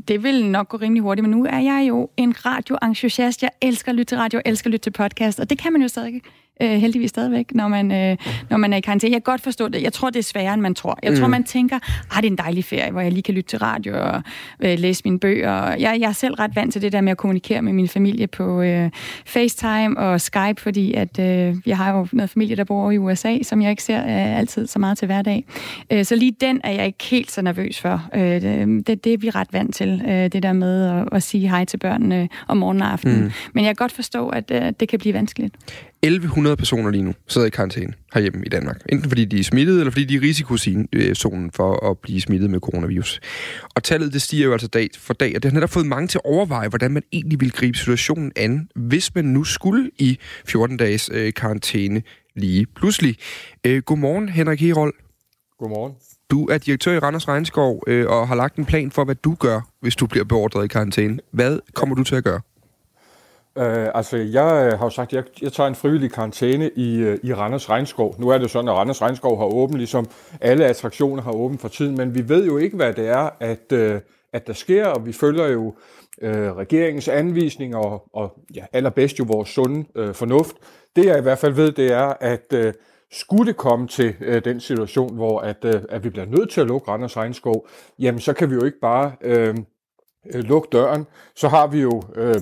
[0.07, 3.43] Det vil nok gå rimelig hurtigt, men nu er jeg jo en radioentusiast.
[3.43, 5.73] Jeg elsker at lytte til radio, jeg elsker at lytte til podcast, og det kan
[5.73, 6.21] man jo stadig
[6.61, 8.17] øh, heldigvis stadigvæk, når man, øh,
[8.49, 9.13] når man er i karantæne.
[9.13, 9.81] Jeg kan godt forstå det.
[9.81, 10.99] Jeg tror, det er sværere, end man tror.
[11.03, 11.17] Jeg mm.
[11.17, 13.59] tror, man tænker, at det er en dejlig ferie, hvor jeg lige kan lytte til
[13.59, 14.21] radio og
[14.59, 15.69] øh, læse mine bøger.
[15.69, 18.27] Jeg, jeg er selv ret vant til det der med at kommunikere med min familie
[18.27, 18.89] på øh,
[19.25, 23.37] FaceTime og Skype, fordi at øh, jeg har jo noget familie, der bor i USA,
[23.43, 25.45] som jeg ikke ser øh, altid så meget til hverdag.
[25.91, 28.09] Øh, så lige den er jeg ikke helt så nervøs for.
[28.15, 28.41] Øh,
[28.87, 31.65] det, det er vi ret vant til, øh, det der med at, at sige hej
[31.65, 33.23] til børnene om morgenen og aftenen.
[33.23, 33.31] Mm.
[33.53, 35.55] Men jeg kan godt forstå, at øh, det kan blive vanskeligt.
[36.05, 38.81] 1100 personer lige nu sidder i karantæne herhjemme i Danmark.
[38.89, 42.49] Enten fordi de er smittet, eller fordi de er i risikozonen for at blive smittet
[42.49, 43.19] med coronavirus.
[43.75, 46.07] Og tallet det stiger jo altså dag for dag, og det har netop fået mange
[46.07, 50.19] til at overveje, hvordan man egentlig vil gribe situationen an, hvis man nu skulle i
[50.45, 52.01] 14 dages øh, karantæne
[52.35, 53.15] lige pludselig.
[53.65, 54.93] Øh, godmorgen, Henrik Herold.
[55.59, 55.93] Godmorgen.
[56.31, 59.35] Du er direktør i Randers Regnskov øh, og har lagt en plan for, hvad du
[59.35, 61.19] gør, hvis du bliver beordret i karantæne.
[61.31, 62.41] Hvad kommer du til at gøre?
[63.57, 66.97] Øh, altså, jeg øh, har jo sagt, at jeg, jeg tager en frivillig karantæne i,
[66.97, 68.15] øh, i Randers Regnskov.
[68.19, 70.07] Nu er det sådan, at Randers Regnskov har åbent, ligesom
[70.41, 73.71] alle attraktioner har åbent for tiden, men vi ved jo ikke, hvad det er, at,
[73.71, 74.01] øh,
[74.33, 75.65] at der sker, og vi følger jo
[76.21, 80.55] uh, regeringens anvisninger og, og ja, allerbedst jo vores sunde øh, fornuft.
[80.95, 82.73] Det jeg i hvert fald ved, det er, at øh,
[83.11, 86.61] skulle det komme til øh, den situation, hvor at, øh, at vi bliver nødt til
[86.61, 87.67] at lukke Randers Regnskov,
[87.99, 89.55] jamen så kan vi jo ikke bare uh,
[90.33, 91.07] lukke døren.
[91.35, 92.01] Så har vi jo...
[92.15, 92.41] øh,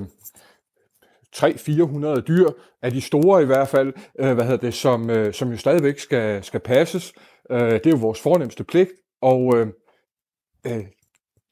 [1.35, 2.49] 300-400 dyr,
[2.81, 5.99] af de store i hvert fald, øh, hvad hedder det, som, øh, som jo stadigvæk
[5.99, 7.13] skal, skal passes.
[7.51, 8.91] Øh, det er jo vores fornemmeste pligt,
[9.21, 9.67] og øh,
[10.67, 10.85] øh,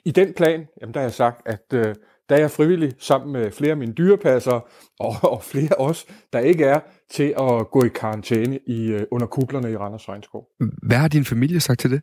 [0.05, 1.95] i den plan, jamen der har jeg sagt, at øh,
[2.29, 6.39] der er jeg frivillig sammen med flere af mine dyrepasser og, og flere os, der
[6.39, 10.47] ikke er, til at gå i karantæne i, øh, under kublerne i Randers Regnskov.
[10.87, 12.01] Hvad har din familie sagt til det?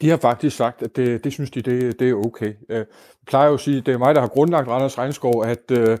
[0.00, 2.52] De har faktisk sagt, at det, det synes de, det, det er okay.
[2.70, 2.86] Øh, jeg
[3.26, 5.98] plejer jo at sige, at det er mig, der har grundlagt Randers Regnskov, at øh,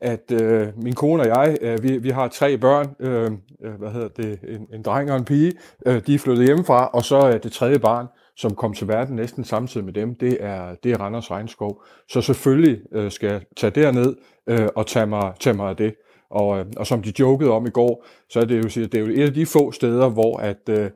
[0.00, 3.30] at øh, min kone og jeg, øh, vi, vi har tre børn, øh,
[3.62, 5.52] øh, hvad hedder det, en, en dreng og en pige,
[5.86, 9.16] øh, de er flyttet hjemmefra, og så er det tredje barn, som kom til verden
[9.16, 11.82] næsten samtidig med dem, det er, det er Randers Regnskov.
[12.08, 15.94] Så selvfølgelig øh, skal jeg tage derned øh, og tage mig, tage mig af det.
[16.30, 19.00] Og, øh, og som de jokede om i går, så er det jo, det er
[19.00, 20.90] jo et af de få steder, hvor at, øh,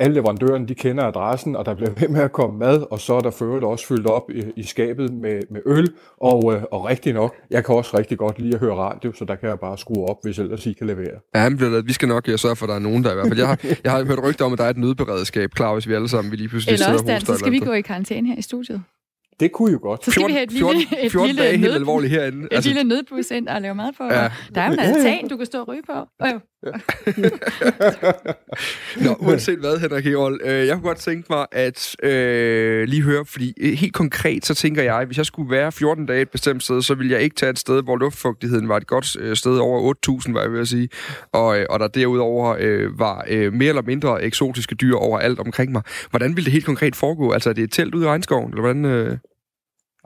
[0.00, 3.14] alle leverandørerne, de kender adressen, og der bliver ved med at komme mad, og så
[3.14, 5.88] er der ført også fyldt op i, i skabet med, med øl,
[6.20, 9.24] og, øh, og rigtig nok, jeg kan også rigtig godt lide at høre radio, så
[9.24, 11.20] der kan jeg bare skrue op, hvis ellers I kan levere.
[11.34, 13.28] Ja, men vi skal nok ja, sørge for, at der er nogen der i hvert
[13.28, 13.38] fald.
[13.38, 15.94] Jeg har, jeg har hørt rygter om, at der er et nødberedskab klar, hvis vi
[15.94, 18.36] alle sammen vil lige pludselig Eller også, der, så skal vi gå i karantæne her
[18.38, 18.82] i studiet.
[19.40, 20.04] Det kunne jo godt.
[20.04, 22.12] Så skal 14, vi have et lille, 14, 14 et 14 lille dage helt alvorligt
[22.12, 22.44] herinde.
[22.44, 24.04] Et altså, lille nødbus ind og lave mad på.
[24.04, 24.30] Ja.
[24.54, 25.98] Der er jo en altan, du kan stå og ryge på.
[26.26, 26.40] Jo.
[26.66, 26.72] Ja.
[29.04, 33.24] Nå, uanset hvad, Henrik Herold, øh, jeg kunne godt tænke mig at øh, lige høre,
[33.24, 36.62] fordi øh, helt konkret, så tænker jeg, hvis jeg skulle være 14 dage et bestemt
[36.62, 39.58] sted, så ville jeg ikke tage et sted, hvor luftfugtigheden var et godt øh, sted
[39.58, 39.94] over
[40.26, 40.88] 8.000, var jeg ved at sige,
[41.32, 45.72] og, øh, og der derudover øh, var øh, mere eller mindre eksotiske dyr overalt omkring
[45.72, 45.82] mig.
[46.10, 47.32] Hvordan ville det helt konkret foregå?
[47.32, 48.84] Altså, er det et telt ude i regnskoven, eller hvordan...
[48.84, 49.18] Øh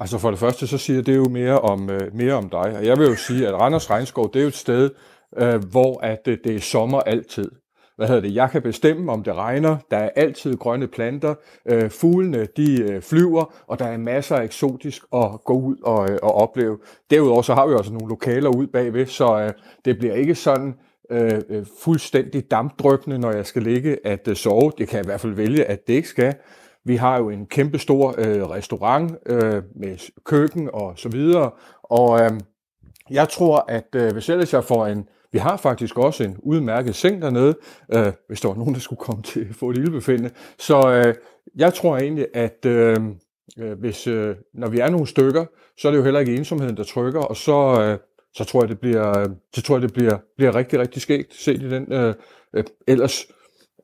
[0.01, 2.77] Altså for det første, så siger det jo mere om, øh, mere om dig.
[2.79, 4.90] Og jeg vil jo sige, at Randers Regnskov, det er jo et sted,
[5.37, 7.51] øh, hvor at det, det er sommer altid.
[7.99, 8.35] Hvad hedder det?
[8.35, 9.77] Jeg kan bestemme, om det regner.
[9.91, 11.35] Der er altid grønne planter.
[11.69, 16.11] Øh, fuglene, de øh, flyver, og der er masser af eksotisk at gå ud og,
[16.11, 16.79] øh, og opleve.
[17.11, 19.51] Derudover så har vi også nogle lokaler ud bagved, så øh,
[19.85, 20.75] det bliver ikke sådan
[21.11, 24.73] øh, øh fuldstændig dampdrøbende, når jeg skal ligge at øh, sove.
[24.79, 26.35] Det kan jeg i hvert fald vælge, at det ikke skal.
[26.85, 31.51] Vi har jo en kæmpe stor øh, restaurant øh, med køkken og så videre,
[31.83, 32.31] og øh,
[33.11, 36.95] jeg tror, at øh, hvis ellers jeg får en, vi har faktisk også en udmærket
[36.95, 37.57] seng dernede,
[37.95, 40.31] øh, hvis der var nogen, der skulle komme til at få et ildbefindende.
[40.59, 41.14] Så øh,
[41.57, 42.97] jeg tror egentlig, at øh,
[43.59, 45.45] øh, hvis, øh, når vi er nogle stykker,
[45.79, 47.99] så er det jo heller ikke ensomheden, der trykker, og så, øh,
[48.35, 51.62] så tror jeg, det bliver, så tror jeg, det bliver, bliver rigtig, rigtig skægt set
[51.62, 52.14] i den øh,
[52.55, 53.27] øh, ellers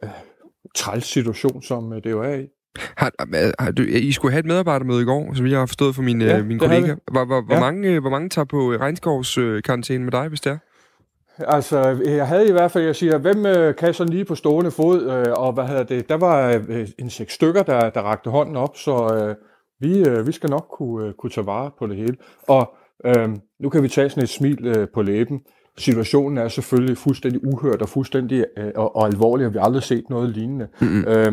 [0.04, 0.10] øh,
[0.74, 2.46] træls situation, som øh, det jo er i.
[2.96, 3.12] Har,
[3.62, 6.20] har, du, I skulle have et medarbejdermøde i går, som jeg har forstået fra min,
[6.22, 6.94] ja, øh, min kollega.
[7.12, 7.60] Hvor, hvor, hvor, ja.
[7.60, 10.58] mange, øh, hvor mange tager på Regnskovs øh, karantæne med dig, hvis det er?
[11.38, 14.70] Altså, jeg havde i hvert fald, jeg siger, hvem øh, kan sådan lige på stående
[14.70, 18.30] fod, øh, og hvad hedder det, der var øh, en seks stykker, der, der rakte
[18.30, 19.36] hånden op, så øh,
[19.80, 22.16] vi, øh, vi skal nok kunne, øh, kunne tage vare på det hele.
[22.48, 22.74] Og
[23.06, 23.28] øh,
[23.60, 25.40] nu kan vi tage sådan et smil øh, på læben.
[25.78, 29.82] Situationen er selvfølgelig fuldstændig uhørt og fuldstændig øh, og, og alvorlig, og vi har aldrig
[29.82, 30.68] set noget lignende.
[30.80, 31.04] Mm-hmm.
[31.08, 31.32] Øh,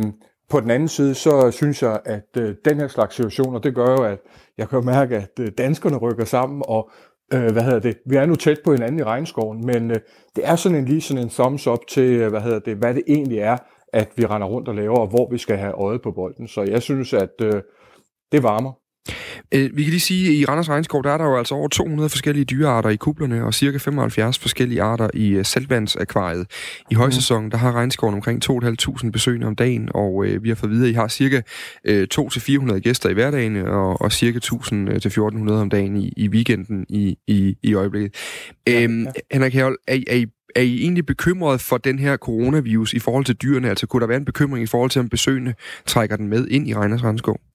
[0.50, 3.92] på den anden side, så synes jeg, at øh, den her slags situationer, det gør
[3.92, 4.20] jo, at
[4.58, 6.92] jeg kan mærke, at øh, danskerne rykker sammen, og
[7.34, 10.00] øh, hvad hedder det, vi er nu tæt på hinanden i regnskoven, men øh,
[10.36, 12.94] det er sådan en lige sådan en thumbs up til, øh, hvad hedder det, hvad
[12.94, 13.58] det egentlig er,
[13.94, 16.48] at vi render rundt og laver, og hvor vi skal have øjet på bolden.
[16.48, 17.62] Så jeg synes, at øh,
[18.32, 18.81] det varmer.
[19.54, 21.68] Øh, vi kan lige sige, at i Randers Regnskov, der er der jo altså over
[21.68, 26.48] 200 forskellige dyrearter i kublerne, og cirka 75 forskellige arter i øh, saltvandsakvariet.
[26.92, 30.72] I højsæsonen, der har regnskoven omkring 2.500 besøgende om dagen, og øh, vi har fået
[30.72, 31.42] videre, at I har cirka
[31.86, 37.18] øh, 200-400 gæster i hverdagen, og, og cirka 1.000-1.400 om dagen i, i weekenden i,
[37.28, 38.16] i, i øjeblikket.
[38.68, 39.12] Ja, øhm, ja.
[39.32, 43.26] Henrik Herold, er, er, I, er I egentlig bekymret for den her coronavirus i forhold
[43.26, 43.70] til dyrene?
[43.70, 45.54] Altså kunne der være en bekymring i forhold til, om besøgende
[45.86, 47.51] trækker den med ind i Randers Regnskov?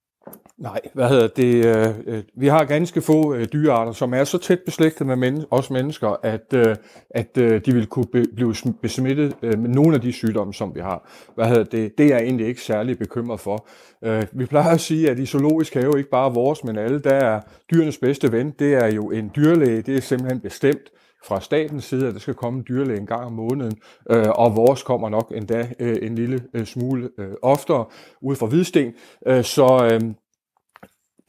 [0.59, 1.66] Nej, hvad hedder det?
[1.66, 5.45] Øh, øh, vi har ganske få øh, dyrearter, som er så tæt beslægtet med men-
[5.51, 6.77] os mennesker, at, øh,
[7.11, 10.75] at øh, de vil kunne be- blive besmittet øh, med nogle af de sygdomme, som
[10.75, 11.11] vi har.
[11.35, 11.99] Hvad hedder det?
[11.99, 13.69] Det er jeg egentlig ikke særlig bekymret for.
[14.05, 17.14] Øh, vi plejer at sige, at i zoologisk have ikke bare vores, men alle, der
[17.14, 17.40] er
[17.73, 18.51] dyrenes bedste ven.
[18.59, 19.83] Det er jo en dyrlæge.
[19.83, 20.90] Det er simpelthen bestemt
[21.27, 23.73] fra statens side, at der skal komme en dyrlæge en gang om måneden,
[24.11, 27.85] øh, og vores kommer nok endda øh, en lille øh, smule øh, oftere
[28.23, 28.92] ud fra Hvidsten.
[29.27, 30.01] Øh, så øh,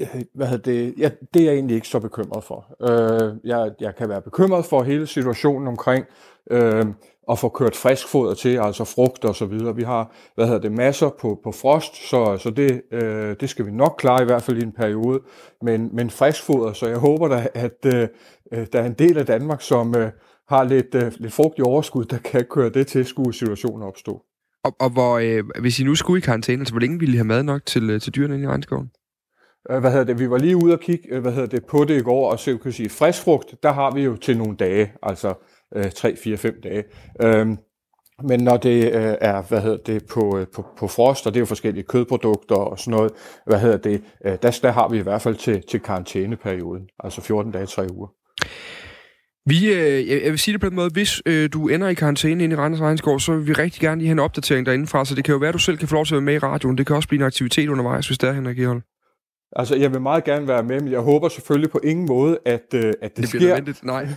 [0.02, 2.66] Øh, hvad hedder det, ja, det er jeg egentlig ikke så bekymret for.
[2.82, 6.06] Øh, jeg, jeg kan være bekymret for hele situationen omkring
[6.52, 6.86] øh,
[7.32, 9.76] at få kørt frisk foder til, altså frugt og så videre.
[9.76, 13.66] Vi har, hvad hedder det, masser på, på frost, så, så det, øh, det skal
[13.66, 15.20] vi nok klare i hvert fald i en periode.
[15.62, 18.08] Men, men frisk foder, så jeg håber da, at øh,
[18.54, 20.12] øh, der er en del af Danmark, som øh,
[20.50, 24.22] har lidt, øh, lidt frugt i overskud, der kan køre det til, skulle situationen opstå.
[24.64, 27.18] Og, og hvor, øh, hvis I nu skulle i karantæne, så hvor længe ville I
[27.18, 28.92] have mad nok til, øh, til dyrene inde i regnskoven?
[29.72, 31.84] Øh, hvad hedder det, vi var lige ude og kigge øh, hvad hedder det, på
[31.84, 34.56] det i går, og så kan sige, frisk frugt, der har vi jo til nogle
[34.56, 35.34] dage, altså
[35.76, 36.84] øh, 3, 4, 5 dage.
[37.22, 37.58] Øhm,
[38.24, 41.40] men når det øh, er, hvad hedder det, på, øh, på, på frost, og det
[41.40, 43.12] er jo forskellige kødprodukter og sådan noget,
[43.46, 47.22] hvad hedder det, øh, der, der har vi i hvert fald til, til karantæneperioden, altså
[47.22, 48.08] 14 dage, 3 uger.
[49.46, 52.44] Vi, øh, jeg vil sige det på den måde, hvis øh, du ender i karantæne
[52.44, 55.16] inde i Randers Regnskov, så vil vi rigtig gerne lige have en opdatering derindefra, så
[55.16, 56.38] det kan jo være, at du selv kan få lov til at være med i
[56.38, 56.78] radioen.
[56.78, 58.82] Det kan også blive en aktivitet undervejs, hvis der er, Henrik Ehold.
[59.56, 62.74] Altså, jeg vil meget gerne være med, men jeg håber selvfølgelig på ingen måde, at,
[62.74, 63.40] øh, at det, Det sker.
[63.40, 64.08] bliver nødvendigt, nej.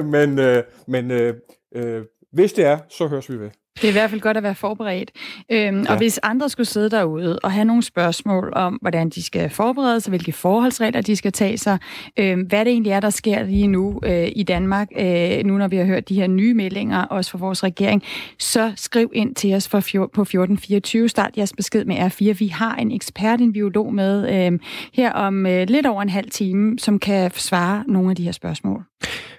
[0.14, 1.34] men øh, men øh,
[1.74, 3.50] øh, hvis det er, så høres vi ved.
[3.76, 5.10] Det er i hvert fald godt at være forberedt.
[5.52, 5.90] Øhm, ja.
[5.90, 10.00] Og hvis andre skulle sidde derude og have nogle spørgsmål om, hvordan de skal forberede
[10.00, 11.78] sig, hvilke forholdsregler de skal tage sig,
[12.18, 15.68] øhm, hvad det egentlig er, der sker lige nu øh, i Danmark, øh, nu når
[15.68, 18.02] vi har hørt de her nye meldinger, også fra vores regering,
[18.38, 21.08] så skriv ind til os for fjor, på 1424.
[21.08, 22.32] Start jeres besked med R4.
[22.32, 24.58] Vi har en ekspert, en biolog med øh,
[24.92, 28.32] her om øh, lidt over en halv time, som kan svare nogle af de her
[28.32, 28.82] spørgsmål.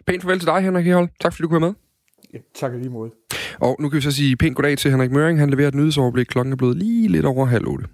[0.07, 1.09] Pænt farvel til dig, Henrik Ehold.
[1.21, 1.75] Tak fordi du kunne være med.
[2.33, 3.11] Ja, tak lige måde.
[3.59, 5.39] Og nu kan vi så sige pænt goddag til Henrik Møring.
[5.39, 6.27] Han leverer et nyhedsoverblik.
[6.27, 7.85] Klokken er blevet lige lidt over halv otte.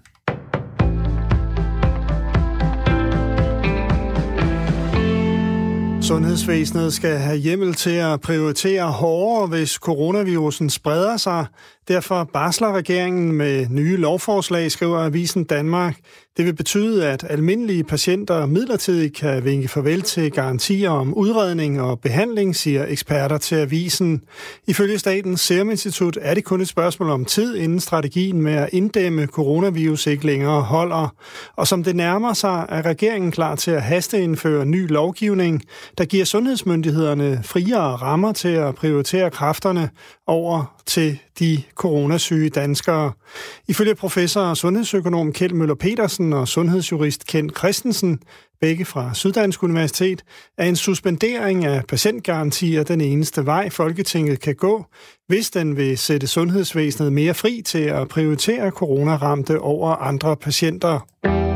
[6.02, 11.46] Sundhedsvæsenet skal have hjemmel til at prioritere hårdere, hvis coronavirusen spreder sig.
[11.88, 15.96] Derfor barsler regeringen med nye lovforslag, skriver Avisen Danmark.
[16.36, 22.00] Det vil betyde, at almindelige patienter midlertidigt kan vinke farvel til garantier om udredning og
[22.00, 24.22] behandling, siger eksperter til Avisen.
[24.66, 28.68] Ifølge Statens Serum Institut er det kun et spørgsmål om tid, inden strategien med at
[28.72, 31.14] inddæmme coronavirus ikke længere holder.
[31.56, 35.62] Og som det nærmer sig, er regeringen klar til at hasteindføre ny lovgivning,
[35.98, 39.90] der giver sundhedsmyndighederne friere rammer til at prioritere kræfterne
[40.26, 43.12] over til de coronasyge danskere.
[43.68, 48.18] Ifølge professor og sundhedsøkonom Kjeld Møller Petersen og sundhedsjurist Kent Christensen,
[48.60, 50.24] begge fra Syddansk Universitet,
[50.58, 54.84] er en suspendering af patientgarantier den eneste vej, Folketinget kan gå,
[55.28, 61.51] hvis den vil sætte sundhedsvæsenet mere fri til at prioritere coronaramte over andre patienter.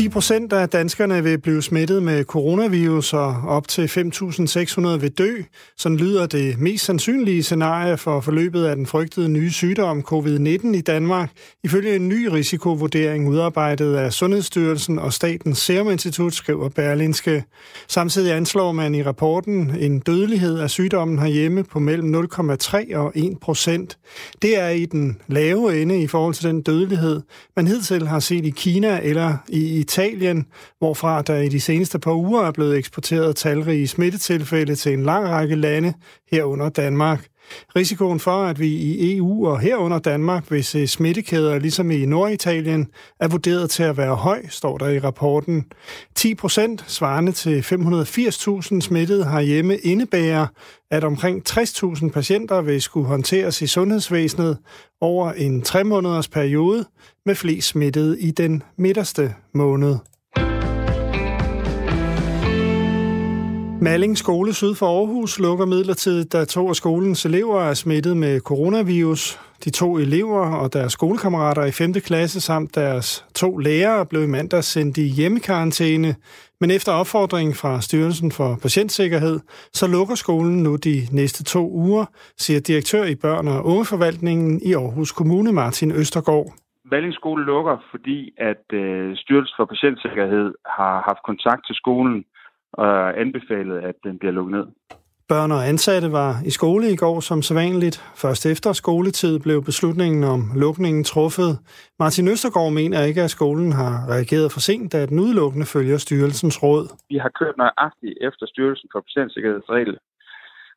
[0.00, 5.36] 10 procent af danskerne vil blive smittet med coronavirus, og op til 5.600 vil dø.
[5.76, 10.80] Sådan lyder det mest sandsynlige scenarie for forløbet af den frygtede nye sygdom covid-19 i
[10.80, 11.30] Danmark,
[11.64, 17.44] ifølge en ny risikovurdering udarbejdet af Sundhedsstyrelsen og Statens Serum Institut, skriver Berlinske.
[17.88, 23.38] Samtidig anslår man i rapporten en dødelighed af sygdommen herhjemme på mellem 0,3 og 1
[23.40, 23.98] procent.
[24.42, 27.20] Det er i den lave ende i forhold til den dødelighed,
[27.56, 30.46] man hidtil har set i Kina eller i Italien,
[30.78, 35.28] hvorfra der i de seneste par uger er blevet eksporteret talrige smittetilfælde til en lang
[35.28, 35.94] række lande,
[36.32, 37.26] herunder Danmark.
[37.76, 42.06] Risikoen for, at vi i EU og herunder Danmark vil se øh, smittekæder ligesom i
[42.06, 42.88] Norditalien,
[43.20, 45.64] er vurderet til at være høj, står der i rapporten.
[46.14, 50.46] 10 procent, svarende til 580.000 smittede herhjemme, indebærer,
[50.90, 54.58] at omkring 60.000 patienter vil skulle håndteres i sundhedsvæsenet
[55.00, 56.84] over en tre måneders periode,
[57.26, 59.96] med flest smittede i den midterste måned.
[63.82, 68.40] Malling Skole syd for Aarhus lukker midlertidigt, da to af skolens elever er smittet med
[68.40, 69.22] coronavirus.
[69.64, 71.92] De to elever og deres skolekammerater i 5.
[71.92, 76.14] klasse samt deres to lærere blev i mandag sendt i hjemmekarantæne.
[76.60, 79.40] Men efter opfordring fra Styrelsen for Patientsikkerhed,
[79.72, 82.04] så lukker skolen nu de næste to uger,
[82.36, 86.48] siger direktør i børn- og ungeforvaltningen i Aarhus Kommune, Martin Østergaard.
[86.92, 92.24] Malling skole lukker, fordi at øh, Styrelsen for Patientsikkerhed har haft kontakt til skolen
[92.72, 94.66] og anbefalet, at den bliver lukket ned.
[95.32, 97.96] Børn og ansatte var i skole i går som sædvanligt.
[98.22, 101.52] Først efter skoletid blev beslutningen om lukningen truffet.
[101.98, 106.62] Martin Østergaard mener ikke, at skolen har reageret for sent, da den udelukkende følger styrelsens
[106.62, 106.84] råd.
[107.12, 109.98] Vi har kørt nøjagtigt efter Styrelsen for Patientsikkerhedsregel.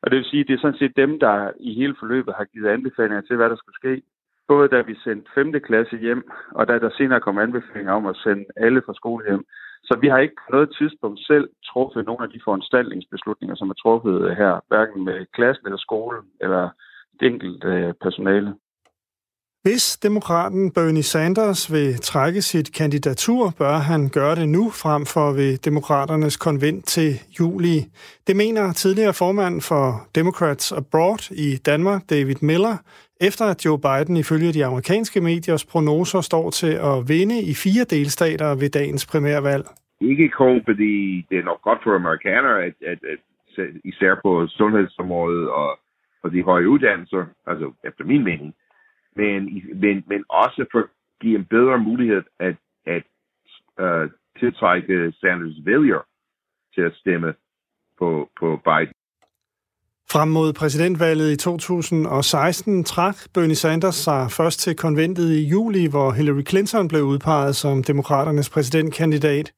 [0.02, 2.44] Og det vil sige, at det er sådan set dem, der i hele forløbet har
[2.52, 4.02] givet anbefalinger til, hvad der skulle ske.
[4.48, 5.52] Både da vi sendte 5.
[5.68, 6.22] klasse hjem,
[6.58, 9.44] og da der senere kom anbefalinger om at sende alle fra skole hjem.
[9.88, 13.78] Så vi har ikke på noget tidspunkt selv truffet nogle af de foranstaltningsbeslutninger, som er
[13.82, 16.64] truffet her, hverken med klassen eller skolen eller
[17.20, 18.50] det enkelte øh, personale.
[19.66, 25.32] Hvis demokraten Bernie Sanders vil trække sit kandidatur, bør han gøre det nu frem for
[25.32, 27.84] ved demokraternes konvent til juli.
[28.26, 32.76] Det mener tidligere formand for Democrats Abroad i Danmark, David Miller,
[33.28, 37.84] efter at Joe Biden ifølge de amerikanske mediers prognoser står til at vinde i fire
[37.94, 39.64] delstater ved dagens primærvalg.
[40.00, 43.20] Ikke kun fordi det er nok godt for amerikanere, at, at, at
[43.84, 45.78] især på sundhedsområdet og,
[46.22, 48.54] og de høje uddannelser, altså efter min mening,
[49.16, 50.84] men, men, men også for at
[51.20, 52.56] give en bedre mulighed at,
[52.86, 53.04] at
[53.82, 54.10] uh,
[54.40, 56.06] tiltrække Sanders vælger
[56.74, 57.34] til at stemme
[57.98, 58.94] på, på Biden.
[60.14, 66.10] Frem mod præsidentvalget i 2016 trak Bernie Sanders sig først til konventet i juli, hvor
[66.10, 69.52] Hillary Clinton blev udpeget som demokraternes præsidentkandidat.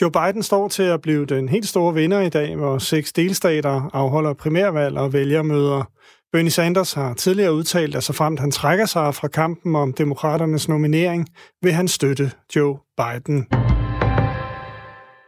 [0.00, 3.90] Joe Biden står til at blive den helt store vinder i dag, hvor seks delstater
[3.92, 5.90] afholder primærvalg og vælgermøder.
[6.32, 11.28] Bernie Sanders har tidligere udtalt, at såfremt han trækker sig fra kampen om demokraternes nominering,
[11.62, 13.46] vil han støtte Joe Biden.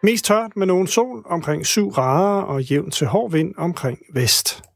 [0.02, 4.69] Mest tørt med nogen sol omkring 7 grader og jævn til hård vind omkring vest.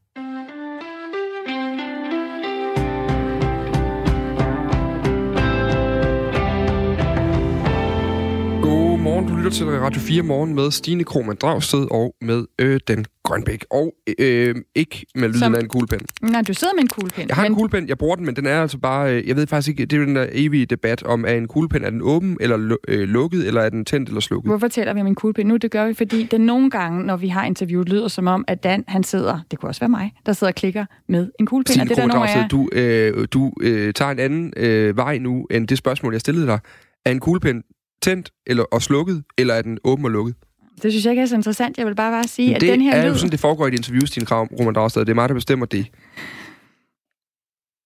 [9.45, 13.65] Lytter til Radio 4 Morgen med Stine Krohmann Dragsted og med øh, den Grønbæk.
[13.71, 15.55] Og øh, ikke med lyden Som...
[15.55, 15.99] af en kuglepen.
[16.21, 17.27] Nej, du sidder med en kuglepen.
[17.27, 17.51] Jeg har men...
[17.51, 19.13] en kuglepen, jeg bruger den, men den er altså bare...
[19.13, 21.83] Øh, jeg ved faktisk ikke, det er den der evige debat om, er en kuglepen,
[21.83, 24.49] er den åben eller øh, lukket, eller er den tændt eller slukket?
[24.49, 25.57] Hvorfor taler vi om en kuglepen nu?
[25.57, 28.63] Det gør vi, fordi det nogle gange, når vi har interviewet, lyder som om, at
[28.63, 31.73] Dan, han sidder, det kunne også være mig, der sidder og klikker med en kuglepen.
[31.73, 32.49] Stine det der nogle af...
[32.49, 36.47] du, øh, du øh, tager en anden øh, vej nu, end det spørgsmål, jeg stillede
[36.47, 36.59] dig.
[37.05, 37.63] Er en kuglepen
[38.05, 40.35] tændt eller, og slukket, eller er den åben og lukket?
[40.81, 41.77] Det synes jeg ikke er så interessant.
[41.77, 42.97] Jeg vil bare, bare sige, Men at den her lyd...
[42.97, 45.01] Det er jo sådan, det foregår i et interview, Stine Krav, Roman Dragsted.
[45.01, 45.85] Det er mig, der bestemmer det.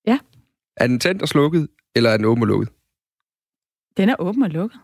[0.07, 0.19] Ja.
[0.77, 2.69] Er den tændt og slukket, eller er den åben og lukket?
[3.97, 4.79] Den er åben og lukket.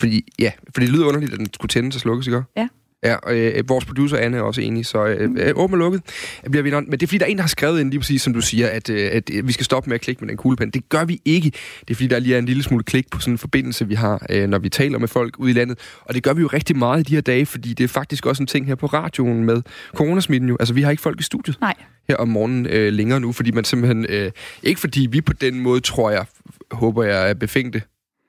[0.00, 2.42] Fordi, ja, fordi det lyder underligt, at den skulle tændes og slukkes, ikke?
[2.56, 2.68] Ja.
[3.04, 5.38] Ja, og øh, vores producer Anne er også enig, så øh, mm.
[5.54, 6.02] åben og lukket
[6.50, 8.22] bliver vi Men det er fordi, der er en, der har skrevet ind lige præcis,
[8.22, 10.70] som du siger, at, øh, at vi skal stoppe med at klikke med den kuglepen.
[10.70, 11.50] Det gør vi ikke.
[11.80, 13.94] Det er fordi, der lige er en lille smule klik på sådan en forbindelse, vi
[13.94, 15.78] har, øh, når vi taler med folk ude i landet.
[16.04, 18.26] Og det gør vi jo rigtig meget i de her dage, fordi det er faktisk
[18.26, 19.62] også en ting her på radioen med
[19.94, 20.56] coronasmitten jo.
[20.60, 21.74] Altså, vi har ikke folk i studiet Nej.
[22.08, 24.06] her om morgenen øh, længere nu, fordi man simpelthen...
[24.08, 24.30] Øh,
[24.62, 26.26] ikke fordi vi på den måde, tror jeg,
[26.70, 27.82] håber jeg, er befængte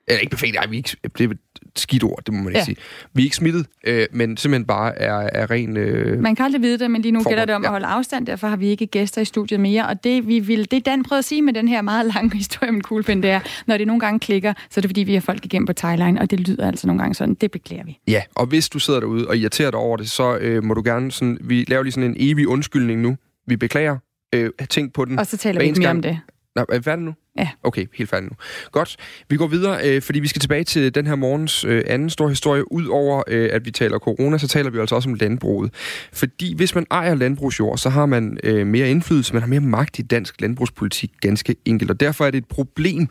[0.08, 1.38] eller ikke befængt, nej, vi er ikke, det er et
[1.76, 2.64] skidt ord, det må man ikke ja.
[2.64, 2.76] sige.
[3.14, 5.76] Vi er ikke smittet, øh, men simpelthen bare er, er ren...
[5.76, 7.66] Øh, man kan aldrig vide det, men lige nu gælder det om ja.
[7.66, 10.70] at holde afstand, derfor har vi ikke gæster i studiet mere, og det vi vil,
[10.70, 13.40] det Dan prøver at sige med den her meget lange historie med kuglepen, det er,
[13.66, 16.18] når det nogle gange klikker, så er det fordi, vi har folk igennem på Thailand,
[16.18, 17.98] og det lyder altså nogle gange sådan, det beklager vi.
[18.08, 20.82] Ja, og hvis du sidder derude og irriterer dig over det, så øh, må du
[20.84, 23.16] gerne sådan, vi laver lige sådan en evig undskyldning nu.
[23.46, 23.96] Vi beklager.
[24.34, 25.18] Øh, tænk på den.
[25.18, 26.20] Og så taler vi ikke mere om det.
[26.56, 27.14] Nå, er vi færdige nu?
[27.38, 27.48] Ja.
[27.62, 28.36] Okay, helt færdig nu.
[28.72, 28.96] Godt.
[29.28, 32.28] Vi går videre, øh, fordi vi skal tilbage til den her morgens øh, anden store
[32.28, 32.72] historie.
[32.72, 35.74] Udover øh, at vi taler corona, så taler vi altså også om landbruget.
[36.12, 39.98] Fordi hvis man ejer landbrugsjord, så har man øh, mere indflydelse, man har mere magt
[39.98, 41.90] i dansk landbrugspolitik, ganske enkelt.
[41.90, 43.08] Og derfor er det et problem,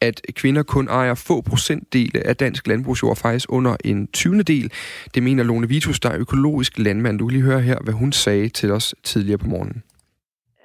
[0.00, 4.42] at kvinder kun ejer få procentdele af dansk landbrugsjord, faktisk under en 20.
[4.42, 4.72] del.
[5.14, 7.18] Det mener Lone Vitus, der er økologisk landmand.
[7.18, 9.82] Du kan lige høre her, hvad hun sagde til os tidligere på morgenen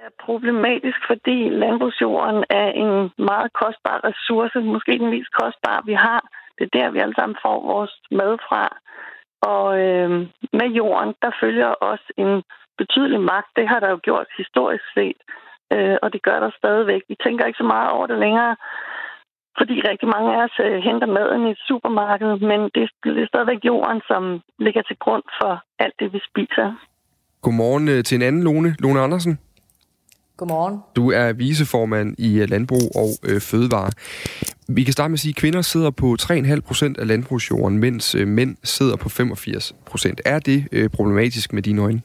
[0.06, 2.94] er problematisk, fordi landbrugsjorden er en
[3.30, 6.22] meget kostbar ressource, måske den mest kostbare, vi har.
[6.58, 8.64] Det er der, vi alle sammen får vores mad fra.
[9.54, 10.10] Og øh,
[10.60, 12.32] med jorden, der følger også en
[12.82, 13.50] betydelig magt.
[13.58, 15.20] Det har der jo gjort historisk set,
[15.74, 17.02] øh, og det gør der stadigvæk.
[17.12, 18.56] Vi tænker ikke så meget over det længere,
[19.60, 23.32] fordi rigtig mange af os øh, henter maden i et supermarked, men det, det er
[23.34, 24.24] stadigvæk jorden, som
[24.66, 26.68] ligger til grund for alt det, vi spiser.
[27.42, 29.40] Godmorgen øh, til en anden Lone, Lone Andersen.
[30.38, 30.80] Godmorgen.
[30.96, 33.92] Du er viceformand i øh, Landbrug og øh, Fødevare.
[34.68, 38.16] Vi kan starte med at sige, at kvinder sidder på 3,5 procent af landbrugsjorden, mens
[38.16, 40.22] øh, mænd sidder på 85 procent.
[40.26, 42.02] Er det øh, problematisk med dine øjne?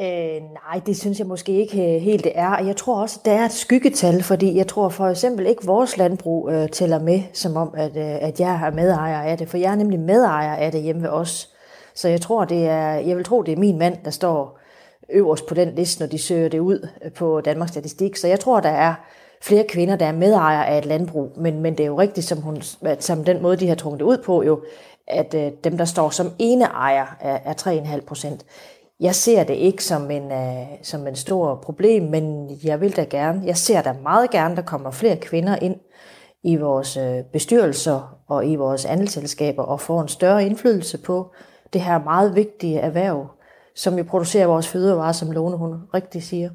[0.00, 2.48] Øh, nej, det synes jeg måske ikke øh, helt det er.
[2.48, 5.96] Og jeg tror også, der er et skyggetal, fordi jeg tror for eksempel ikke, vores
[5.96, 9.48] landbrug øh, tæller med, som om, at, øh, at jeg er medejer af det.
[9.48, 11.50] For jeg er nemlig medejer af det hjemme ved os.
[11.94, 14.63] Så jeg tror, det er, jeg vil tro, det er min mand, der står
[15.12, 18.16] øverst på den liste, når de søger det ud øh, på Danmarks Statistik.
[18.16, 18.94] Så jeg tror, der er
[19.42, 21.32] flere kvinder, der er medejere af et landbrug.
[21.36, 22.62] Men, men det er jo rigtigt, som, hun,
[22.98, 24.60] som den måde, de har trukket det ud på, jo,
[25.06, 27.54] at øh, dem, der står som ene ejer, er, er
[27.96, 28.44] 3,5 procent.
[29.00, 33.04] Jeg ser det ikke som en, øh, som en stor problem, men jeg vil da
[33.04, 35.76] gerne, jeg ser da meget gerne, der kommer flere kvinder ind
[36.42, 41.30] i vores øh, bestyrelser og i vores andelsselskaber og får en større indflydelse på
[41.72, 43.26] det her meget vigtige erhverv,
[43.74, 46.50] som jo producerer vores fødevarer, som Lone hun rigtig siger.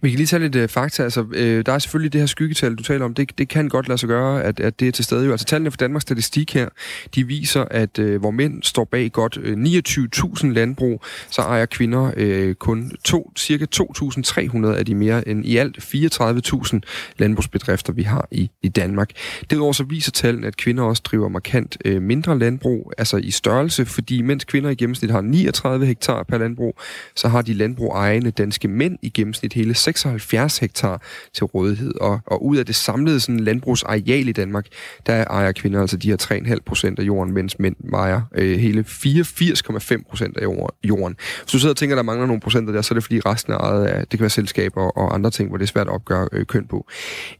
[0.00, 1.02] Vi kan lige tage lidt uh, fakta.
[1.02, 3.14] Altså, øh, der er selvfølgelig det her skyggetal, du taler om.
[3.14, 5.24] Det, det kan godt lade sig gøre, at, at det er til stede.
[5.24, 5.30] Jo.
[5.30, 6.68] Altså, tallene fra Danmarks Statistik her,
[7.14, 12.10] de viser, at øh, hvor mænd står bag godt øh, 29.000 landbrug, så ejer kvinder
[12.16, 16.80] øh, kun to, cirka 2.300 af de mere end i alt 34.000
[17.18, 19.10] landbrugsbedrifter, vi har i, i Danmark.
[19.50, 23.86] Derudover så viser tallene, at kvinder også driver markant øh, mindre landbrug, altså i størrelse,
[23.86, 26.78] fordi mens kvinder i gennemsnit har 39 hektar per landbrug,
[27.14, 31.02] så har de landbrug ejende danske mænd i gennemsnit hele 76 hektar
[31.34, 31.94] til rådighed.
[32.00, 34.66] Og, og ud af det samlede sådan, landbrugsareal i Danmark,
[35.06, 38.84] der ejer kvinder altså de her 3,5 procent af jorden, mens mænd ejer øh, hele
[38.88, 40.46] 84,5 procent af
[40.84, 41.16] jorden.
[41.42, 43.20] Hvis du sidder og tænker, at der mangler nogle procenter der, så er det fordi
[43.20, 45.86] resten er ejet af, det kan være selskaber og andre ting, hvor det er svært
[45.86, 46.86] at opgøre øh, køn på.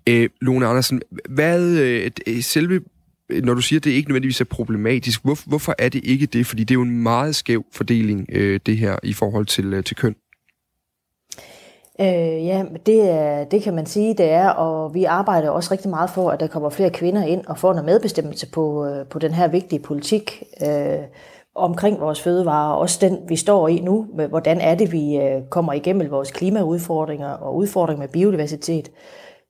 [0.06, 1.78] Øh, Lone Andersen, hvad
[2.26, 2.80] øh, selve
[3.30, 6.46] når du siger, at det ikke nødvendigvis er problematisk, hvor, hvorfor er det ikke det?
[6.46, 9.84] Fordi det er jo en meget skæv fordeling, øh, det her, i forhold til, øh,
[9.84, 10.14] til køn.
[12.00, 15.90] Øh, ja, det, er, det kan man sige, det er, og vi arbejder også rigtig
[15.90, 19.18] meget for, at der kommer flere kvinder ind og får noget medbestemmelse på, øh, på
[19.18, 20.98] den her vigtige politik øh,
[21.54, 25.42] omkring vores fødevarer, også den, vi står i nu, med hvordan er det, vi øh,
[25.50, 28.90] kommer igennem vores klimaudfordringer og udfordringer med biodiversitet.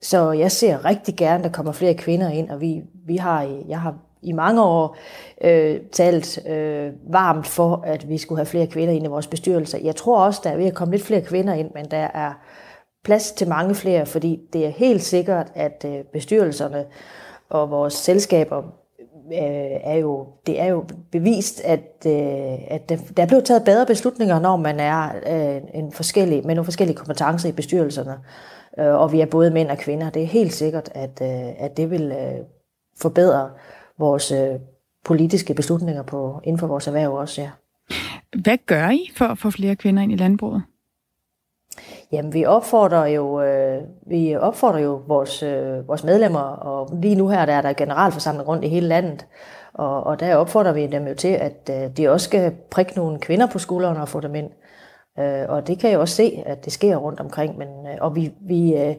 [0.01, 3.47] Så jeg ser rigtig gerne, at der kommer flere kvinder ind, og vi, vi har,
[3.67, 3.95] jeg har
[4.27, 4.97] i mange år
[5.43, 9.77] øh, talt øh, varmt for, at vi skulle have flere kvinder ind i vores bestyrelser.
[9.83, 12.33] Jeg tror også, der er ved at komme lidt flere kvinder ind, men der er
[13.03, 16.85] plads til mange flere, fordi det er helt sikkert, at øh, bestyrelserne
[17.49, 18.57] og vores selskaber
[19.33, 23.85] øh, er jo, det er jo bevist, at, øh, at der der bliver taget bedre
[23.85, 28.17] beslutninger, når man er øh, en forskellig, med nogle forskellige kompetencer i bestyrelserne,
[28.79, 30.09] øh, og vi er både mænd og kvinder.
[30.09, 32.45] Det er helt sikkert, at, øh, at det vil øh,
[33.01, 33.49] forbedre
[33.99, 34.59] vores øh,
[35.05, 37.49] politiske beslutninger på, inden for vores erhverv også, ja.
[38.43, 40.63] Hvad gør I for at få flere kvinder ind i landbruget?
[42.11, 47.27] Jamen, vi opfordrer jo, øh, vi opfordrer jo vores, øh, vores medlemmer, og lige nu
[47.27, 49.25] her der er der generalforsamling rundt i hele landet,
[49.73, 53.19] og, og der opfordrer vi dem jo til, at øh, de også skal prikke nogle
[53.19, 54.49] kvinder på skuldrene og få dem ind.
[55.19, 58.15] Øh, og det kan jeg også se, at det sker rundt omkring, men, øh, og
[58.15, 58.95] vi, vi øh,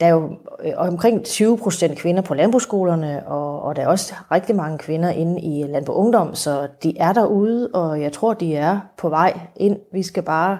[0.00, 4.14] der er jo øh, omkring 20 procent kvinder på landbrugsskolerne, og, og der er også
[4.32, 8.56] rigtig mange kvinder inde i Landbrug Ungdom, så de er derude, og jeg tror, de
[8.56, 9.78] er på vej ind.
[9.92, 10.58] Vi skal bare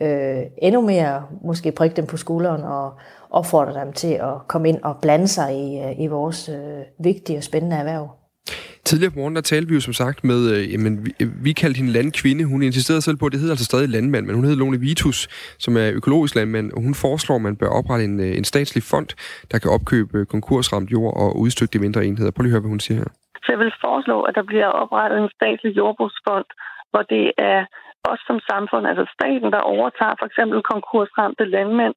[0.00, 2.92] øh, endnu mere måske prikke dem på skulderen og
[3.30, 7.38] opfordre dem til at komme ind og blande sig i, øh, i vores øh, vigtige
[7.38, 8.21] og spændende erhverv.
[8.88, 11.52] Tidligere på morgen, der talte vi jo som sagt med, øh, jamen, vi, øh, vi
[11.52, 12.44] kaldte hende landkvinde.
[12.52, 15.18] Hun insisterede selv på, at det hedder altså stadig landmand, men hun hedder Lone Vitus,
[15.64, 18.82] som er økologisk landmand, og hun foreslår, at man bør oprette en, øh, en statslig
[18.92, 19.08] fond,
[19.50, 22.30] der kan opkøbe øh, konkursramt jord og udstykke de mindre enheder.
[22.30, 23.10] Prøv lige at høre, hvad hun siger her.
[23.44, 26.48] Så jeg vil foreslå, at der bliver oprettet en statslig jordbrugsfond,
[26.90, 27.60] hvor det er
[28.12, 31.94] os som samfund, altså staten, der overtager for eksempel konkursramte landmænd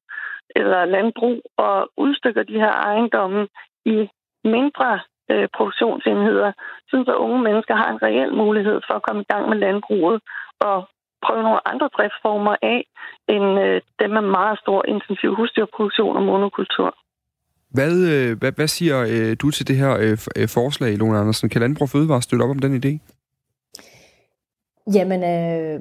[0.60, 3.42] eller landbrug og udstykker de her ejendomme
[3.94, 3.96] i
[4.56, 4.90] mindre
[5.32, 6.52] øh, produktionsenheder,
[6.88, 10.18] synes at unge mennesker har en reel mulighed for at komme i gang med landbruget
[10.60, 10.76] og
[11.24, 12.80] prøve nogle andre driftsformer af,
[13.34, 16.90] end øh, dem med meget stor intensiv husdyrproduktion og monokultur.
[17.76, 21.48] Hvad, øh, hvad, hvad siger øh, du til det her øh, øh forslag, Lone Andersen?
[21.48, 22.92] Kan Landbrug Fødevare støtte op om den idé?
[24.94, 25.80] Jamen, øh,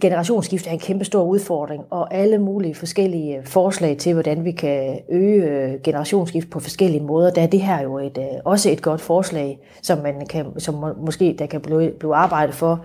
[0.00, 4.52] generationsskift er en kæmpe stor udfordring, og alle mulige forskellige øh, forslag til, hvordan vi
[4.52, 8.70] kan øge øh, generationsskift på forskellige måder, der er det her jo et, øh, også
[8.70, 12.84] et godt forslag, som, man kan, som måske der kan blive, blive arbejdet for.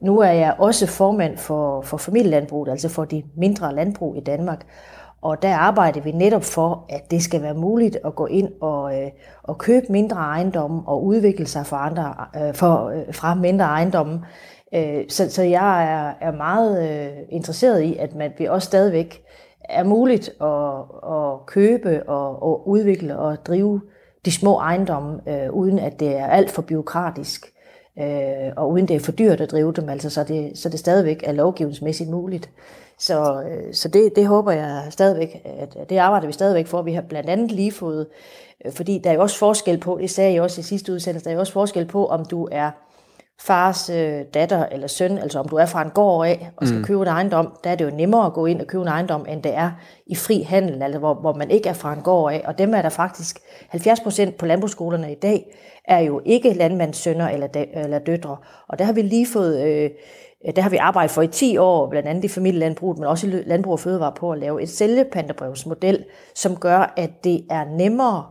[0.00, 4.66] Nu er jeg også formand for, for familielandbruget, altså for de mindre landbrug i Danmark,
[5.24, 9.02] og der arbejder vi netop for, at det skal være muligt at gå ind og,
[9.02, 9.10] øh,
[9.42, 14.20] og købe mindre ejendomme og udvikle sig for andre, øh, for, øh, fra mindre ejendomme,
[14.74, 19.22] Øh, så, så jeg er, er meget øh, interesseret i, at man, vi også stadigvæk
[19.64, 20.80] er muligt at,
[21.14, 23.80] at købe og, og udvikle og drive
[24.24, 27.52] de små ejendomme, øh, uden at det er alt for byråkratisk,
[27.98, 30.78] øh, og uden det er for dyrt at drive dem, altså, så, det, så det
[30.78, 32.50] stadigvæk er lovgivningsmæssigt muligt.
[32.98, 36.82] Så, øh, så det, det håber jeg stadigvæk, at det arbejder vi stadigvæk for.
[36.82, 38.06] Vi har blandt andet lige fået,
[38.64, 41.24] øh, fordi der er jo også forskel på, det sagde jeg også i sidste udsendelse,
[41.24, 42.70] der er jo også forskel på, om du er
[43.40, 46.78] fars øh, datter eller søn, altså om du er fra en gård af og skal
[46.78, 46.84] mm.
[46.84, 49.26] købe en ejendom, der er det jo nemmere at gå ind og købe en ejendom,
[49.28, 49.70] end det er
[50.06, 52.42] i fri handel, altså hvor, hvor man ikke er fra en gård af.
[52.44, 57.28] Og dem er der faktisk 70 procent på landbrugsskolerne i dag, er jo ikke landmandssønner
[57.28, 58.36] eller, eller døtre.
[58.68, 59.66] Og der har vi lige fået...
[59.66, 59.90] Øh,
[60.56, 63.30] der har vi arbejdet for i 10 år, blandt andet i familielandbruget, men også i
[63.30, 66.04] Landbrug og Fødevare på at lave et sælgepantebrevsmodel,
[66.34, 68.24] som gør, at det er nemmere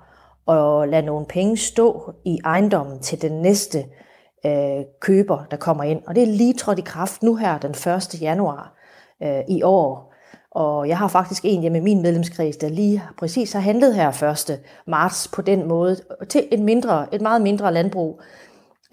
[0.47, 4.03] at lade nogle penge stå i ejendommen til den næste øh,
[4.46, 6.02] Øh, køber, der kommer ind.
[6.08, 8.22] Og det er lige trådt i kraft nu her den 1.
[8.22, 8.74] januar
[9.24, 10.14] øh, i år.
[10.52, 14.24] Og jeg har faktisk en hjemme i min medlemskreds, der lige præcis har handlet her
[14.52, 14.60] 1.
[14.88, 18.22] marts på den måde øh, til et, mindre, et meget mindre landbrug,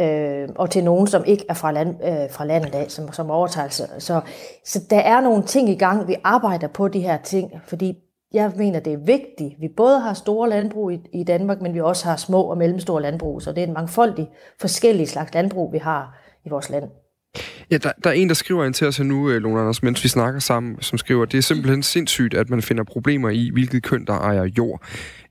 [0.01, 3.30] øh, og til nogen, som ikke er fra, land, øh, fra landet af, som, som
[3.30, 3.68] overtager.
[3.98, 4.20] Så,
[4.64, 6.09] så der er nogle ting i gang.
[6.09, 7.98] Vi arbejder på de her ting, fordi
[8.33, 9.61] jeg mener, det er vigtigt.
[9.61, 13.03] Vi både har store landbrug i, i Danmark, men vi også har små og mellemstore
[13.03, 14.28] landbrug, så det er en mangfoldig
[14.61, 16.85] forskellige slags landbrug, vi har i vores land.
[17.70, 19.83] Ja, der, der er en, der skriver ind til os her nu, øh, Lone Anders,
[19.83, 23.51] mens vi snakker sammen, som skriver, det er simpelthen sindssygt, at man finder problemer i,
[23.53, 24.83] hvilket køn, der ejer jord.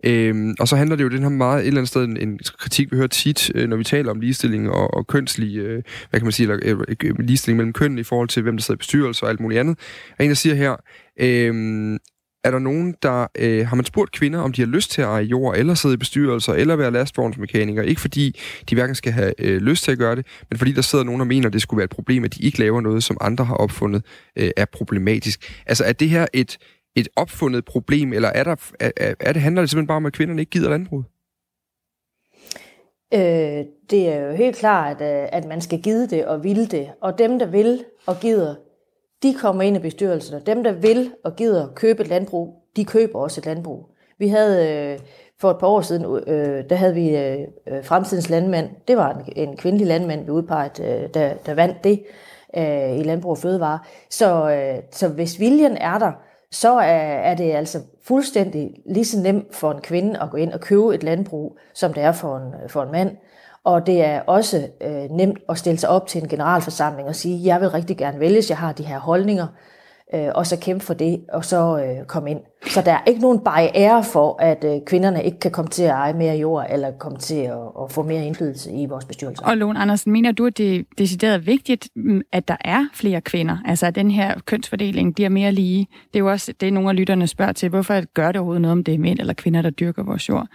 [0.03, 2.39] Øhm, og så handler det jo den her meget et eller andet sted en, en
[2.57, 6.19] kritik, vi hører tit, øh, når vi taler om ligestilling og, og kønslig, øh, hvad
[6.19, 8.77] kan man sige, eller, øh, øh ligestilling mellem køn i forhold til, hvem der sidder
[8.77, 9.79] i bestyrelse og alt muligt andet.
[10.19, 10.75] Og en, der siger her,
[11.19, 11.99] øh,
[12.43, 15.07] er der nogen, der øh, har man spurgt kvinder, om de har lyst til at
[15.07, 17.87] eje jord, eller sidde i bestyrelser, eller være lastvognsmekanikere.
[17.87, 20.81] Ikke fordi de hverken skal have øh, lyst til at gøre det, men fordi der
[20.81, 23.03] sidder nogen, der mener, at det skulle være et problem, at de ikke laver noget,
[23.03, 25.61] som andre har opfundet, øh, er problematisk.
[25.65, 26.57] Altså er det her et,
[26.95, 30.13] et opfundet problem, eller er, der, er, er det, handler det simpelthen bare om, at
[30.13, 31.05] kvinderne ikke gider landbruget?
[33.13, 36.67] Øh, det er jo helt klart, at, øh, at man skal give det og ville
[36.67, 36.89] det.
[37.01, 38.55] Og dem, der vil og gider,
[39.23, 42.85] de kommer ind i bestyrelsen, og dem, der vil og gider købe et landbrug, de
[42.85, 43.89] køber også et landbrug.
[44.17, 44.99] Vi havde øh,
[45.39, 48.69] for et par år siden, øh, der havde vi øh, øh fremtidens landmand.
[48.87, 52.03] Det var en, en kvindelig landmand, vi udpegede, øh, der, der vandt det
[52.57, 53.79] øh, i Landbrug og Fødevare.
[54.09, 56.11] Så, øh, så hvis viljen er der,
[56.51, 60.53] så er, er det altså fuldstændig lige så nemt for en kvinde at gå ind
[60.53, 63.17] og købe et landbrug, som det er for en, for en mand.
[63.69, 67.45] Og det er også øh, nemt at stille sig op til en generalforsamling og sige,
[67.45, 69.47] jeg vil rigtig gerne vælges, jeg har de her holdninger,
[70.13, 72.39] øh, og så kæmpe for det, og så øh, komme ind.
[72.67, 75.89] Så der er ikke nogen barriere for, at øh, kvinderne ikke kan komme til at
[75.89, 79.43] eje mere jord, eller komme til at, at få mere indflydelse i vores bestyrelse.
[79.45, 83.21] Og Lone Andersen, mener du, at det er decideret vigtigt, mm, at der er flere
[83.21, 83.57] kvinder?
[83.65, 85.87] Altså at den her kønsfordeling bliver mere lige?
[86.13, 87.69] Det er jo også det, nogle af lytterne spørger til.
[87.69, 90.47] Hvorfor gør det overhovedet noget, om det er mænd eller kvinder, der dyrker vores jord?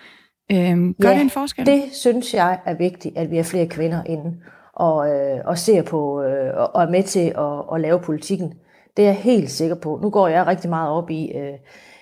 [0.53, 1.67] Øhm, gør ja, det en forskel?
[1.67, 4.37] det synes jeg er vigtigt, at vi har flere kvinder inde
[4.73, 8.55] og, øh, og ser på øh, og er med til at, at lave politikken.
[8.97, 9.99] Det er jeg helt sikker på.
[10.03, 11.59] Nu går jeg rigtig meget op i, øh,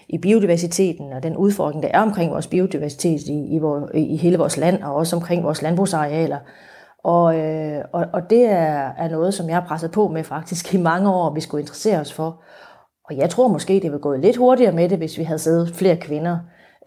[0.08, 4.38] i biodiversiteten og den udfordring, der er omkring vores biodiversitet i, i, vor, i hele
[4.38, 6.38] vores land og også omkring vores landbrugsarealer.
[7.04, 10.74] Og, øh, og, og det er, er noget, som jeg har presset på med faktisk
[10.74, 12.42] i mange år, vi skulle interessere os for.
[13.04, 15.74] Og jeg tror måske, det ville gå lidt hurtigere med det, hvis vi havde siddet
[15.74, 16.38] flere kvinder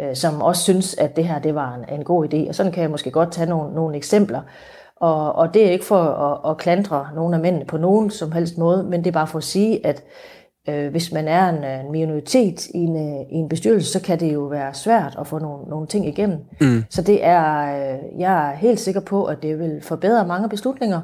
[0.01, 2.47] øh, som også synes, at det her det var en, en god idé.
[2.49, 4.41] Og sådan kan jeg måske godt tage nogle, nogle eksempler.
[4.95, 8.31] Og, og det er ikke for at, at klandre nogle af mændene på nogen som
[8.31, 10.03] helst måde, men det er bare for at sige, at
[10.69, 14.19] øh, hvis man er en, en minoritet i en, øh, i en bestyrelse, så kan
[14.19, 16.39] det jo være svært at få nogle, nogle ting igennem.
[16.61, 16.83] Mm.
[16.89, 21.01] Så det er, øh, jeg er helt sikker på, at det vil forbedre mange beslutninger.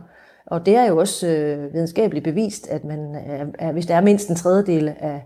[0.47, 2.99] Og det er jo også øh, videnskabeligt bevist, at man,
[3.61, 5.21] øh, hvis der er mindst en tredjedel af,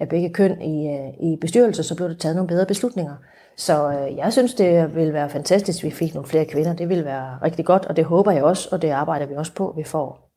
[0.00, 3.14] af begge køn i, øh, i bestyrelser, så bliver der taget nogle bedre beslutninger.
[3.56, 6.74] Så øh, jeg synes, det vil være fantastisk, hvis vi fik nogle flere kvinder.
[6.74, 9.52] Det vil være rigtig godt, og det håber jeg også, og det arbejder vi også
[9.54, 10.30] på, at vi får.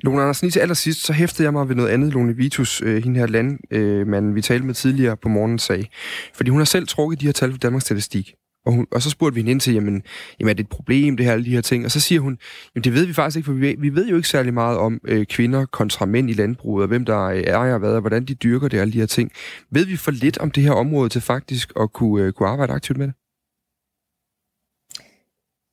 [0.00, 3.04] Lone Andersen, lige til allersidst, så hæftede jeg mig ved noget andet, Lone Vitus, øh,
[3.04, 5.86] hende her landmand, øh, vi talte med tidligere på morgenen, sagde.
[6.34, 8.34] Fordi hun har selv trukket de her tal fra Danmarks Statistik.
[8.66, 10.02] Og, hun, og så spurgte vi hende ind til, jamen,
[10.40, 11.84] jamen er det et problem, det her, alle de her ting?
[11.84, 12.38] Og så siger hun,
[12.74, 14.78] jamen det ved vi faktisk ikke, for vi ved, vi ved jo ikke særlig meget
[14.78, 18.24] om øh, kvinder kontra mænd i landbruget, og hvem der er og hvad, og hvordan
[18.24, 19.32] de dyrker det, alle de her ting.
[19.70, 22.72] Ved vi for lidt om det her område til faktisk at kunne, øh, kunne arbejde
[22.72, 23.14] aktivt med det?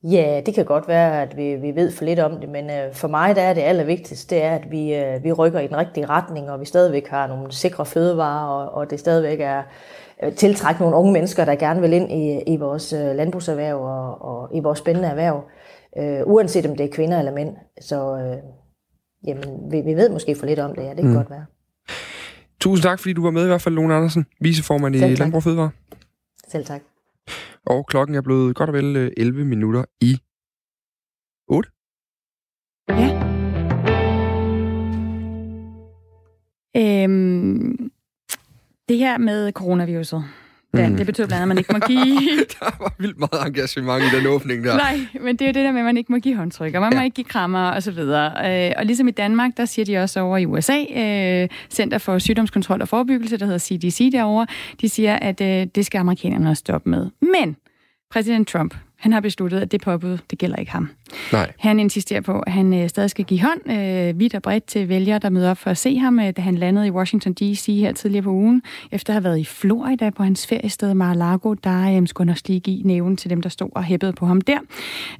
[0.02, 2.94] Ja, det kan godt være, at vi, vi ved for lidt om det, men øh,
[2.94, 5.76] for mig der er det allervigtigste, det er, at vi, øh, vi rykker i den
[5.76, 9.62] rigtige retning, og vi stadigvæk har nogle sikre fødevarer, og, og det stadigvæk er
[10.36, 14.56] tiltrække nogle unge mennesker, der gerne vil ind i, i vores øh, landbrugserhverv og, og
[14.56, 15.44] i vores spændende erhverv,
[15.98, 17.56] øh, uanset om det er kvinder eller mænd.
[17.80, 18.36] Så øh,
[19.26, 21.14] jamen, vi, vi ved måske for lidt om det, ja, det kan mm.
[21.14, 21.44] godt være.
[22.60, 25.70] Tusind tak, fordi du var med i hvert fald, Lone Andersen, viceformand i Landbrug Fødevare.
[26.48, 26.80] Selv tak.
[27.66, 30.18] Og klokken er blevet godt og vel 11 øh, minutter i
[31.48, 31.70] 8.
[32.88, 33.30] Ja.
[36.76, 37.89] Øhm,
[38.90, 40.24] det her med coronaviruset,
[40.74, 40.96] Ja, mm.
[40.96, 42.36] det betyder blandt andet, at man ikke må give...
[42.60, 44.76] der var vildt meget engagement i den åbning der.
[44.76, 46.80] Nej, men det er jo det der med, at man ikke må give håndtryk, og
[46.80, 46.98] man ja.
[46.98, 48.26] må ikke give krammer og så videre.
[48.68, 52.18] Øh, og ligesom i Danmark, der siger de også over i USA, øh, Center for
[52.18, 54.46] Sygdomskontrol og Forebyggelse, der hedder CDC derovre,
[54.80, 57.06] de siger, at øh, det skal amerikanerne stoppe med.
[57.20, 57.56] Men
[58.10, 60.88] præsident Trump, han har besluttet, at det påbud, det gælder ikke ham.
[61.32, 61.52] Nej.
[61.58, 64.88] Han insisterer på, at han øh, stadig skal give hånd øh, vidt og bredt til
[64.88, 67.66] vælgere, der møder op for at se ham, øh, da han landede i Washington D.C.
[67.66, 68.62] her tidligere på ugen.
[68.92, 72.44] Efter at have været i Florida på hans feriested Mar-a-Lago, der øh, skulle han også
[72.46, 74.58] lige give næven til dem, der stod og hæppede på ham der.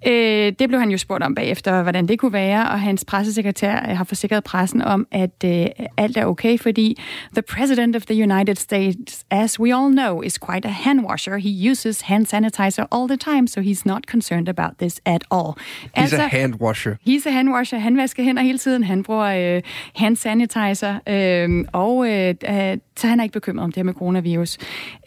[0.07, 3.91] Øh, det blev han jo spurgt om bagefter, hvordan det kunne være, og hans pressesekretær
[3.91, 5.67] øh, har forsikret pressen om, at øh,
[5.97, 7.01] alt er okay, fordi
[7.33, 11.37] the president of the United States, as we all know, is quite a hand washer.
[11.37, 15.53] He uses hand sanitizer all the time, so he's not concerned about this at all.
[15.57, 16.95] He's altså, a hand washer.
[17.09, 17.79] He's a hand washer.
[17.79, 18.85] Han vasker hænder hele tiden.
[18.85, 19.63] Han bruger øh,
[19.95, 20.99] hand sanitizer.
[21.09, 22.35] Øh, og øh,
[22.97, 24.59] så han er ikke bekymret om det her med coronavirus.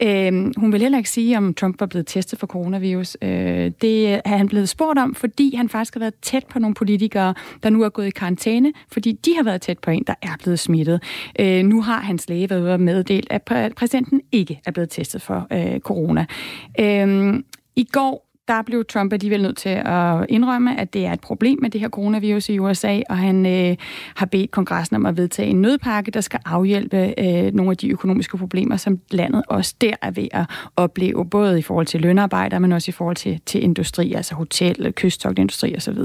[0.02, 3.16] Øh, hun vil heller ikke sige, om Trump var blevet testet for coronavirus.
[3.22, 6.74] Øh, det er han blevet spurgt om, fordi han faktisk har været tæt på nogle
[6.74, 10.14] politikere, der nu er gået i karantæne, fordi de har været tæt på en, der
[10.22, 11.02] er blevet smittet.
[11.38, 13.42] Øh, nu har hans læge været ude og meddelt, at
[13.76, 16.26] præsidenten ikke er blevet testet for øh, corona.
[16.80, 17.34] Øh,
[17.76, 21.58] I går der blev Trump alligevel nødt til at indrømme, at det er et problem
[21.62, 23.76] med det her coronavirus i USA, og han øh,
[24.16, 27.88] har bedt kongressen om at vedtage en nødpakke, der skal afhjælpe øh, nogle af de
[27.88, 30.44] økonomiske problemer, som landet også der er ved at
[30.76, 34.92] opleve, både i forhold til lønarbejder, men også i forhold til, til industri, altså hotel,
[34.92, 35.98] kysttogtindustri osv.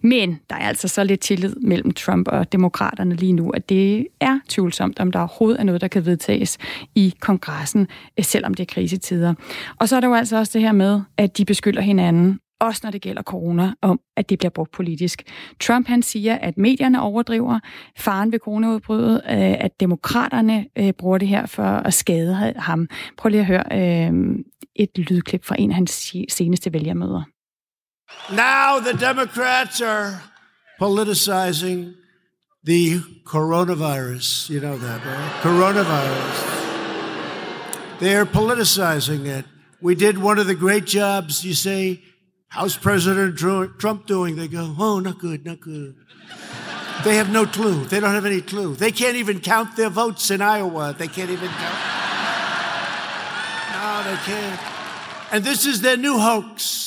[0.00, 4.06] Men der er altså så lidt tillid mellem Trump og demokraterne lige nu, at det
[4.20, 6.58] er tvivlsomt, om der overhovedet er noget, der kan vedtages
[6.94, 9.34] i kongressen, øh, selvom det er krisetider.
[9.78, 12.80] Og så er der jo altså også det her med, at de beskylder hinanden, også
[12.84, 15.22] når det gælder corona, om at det bliver brugt politisk.
[15.60, 17.60] Trump han siger, at medierne overdriver
[17.98, 22.88] faren ved coronaudbruddet, øh, at demokraterne øh, bruger det her for at skade ham.
[23.18, 24.12] Prøv lige at høre øh,
[24.76, 27.22] et lydklip fra en af hans seneste vælgermøder.
[28.30, 30.10] Now the Democrats are
[30.78, 31.94] politicizing
[32.66, 34.50] the coronavirus.
[34.50, 35.42] You know that, right?
[35.42, 36.36] Coronavirus.
[38.00, 39.44] They are politicizing it.
[39.84, 41.44] We did one of the great jobs.
[41.44, 42.00] You say,
[42.48, 44.34] How's President Trump doing?
[44.34, 45.94] They go, Oh, not good, not good.
[47.04, 47.84] They have no clue.
[47.84, 48.76] They don't have any clue.
[48.76, 50.96] They can't even count their votes in Iowa.
[50.98, 51.78] They can't even count.
[53.72, 54.60] No, they can't.
[55.34, 56.83] And this is their new hoax.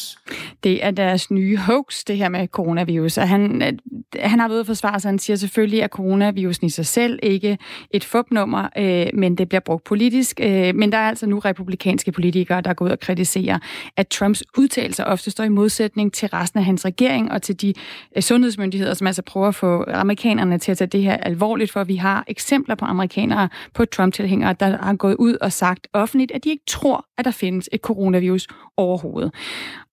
[0.68, 3.18] Det er deres nye hoax, det her med coronavirus.
[3.18, 3.74] Og han, øh,
[4.22, 5.10] han har ved at forsvare sig.
[5.10, 7.58] Han siger selvfølgelig, at coronavirusen i sig selv ikke
[7.92, 10.40] et fupnummer, øh, men det bliver brugt politisk.
[10.44, 13.60] Øh, men der er altså nu republikanske politikere, der går ud og kritiserer,
[13.98, 17.74] at Trumps udtalelser ofte står i modsætning til resten af hans regering og til de
[18.16, 21.84] øh, sundhedsmyndigheder, som altså prøver at få amerikanerne til at tage det her alvorligt, for
[21.84, 26.44] vi har eksempler på amerikanere, på Trump-tilhængere, der har gået ud og sagt offentligt, at
[26.44, 28.48] de ikke tror, at der findes et coronavirus
[28.78, 29.32] overhovedet.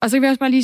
[0.00, 0.62] Og så kan vi også bare lige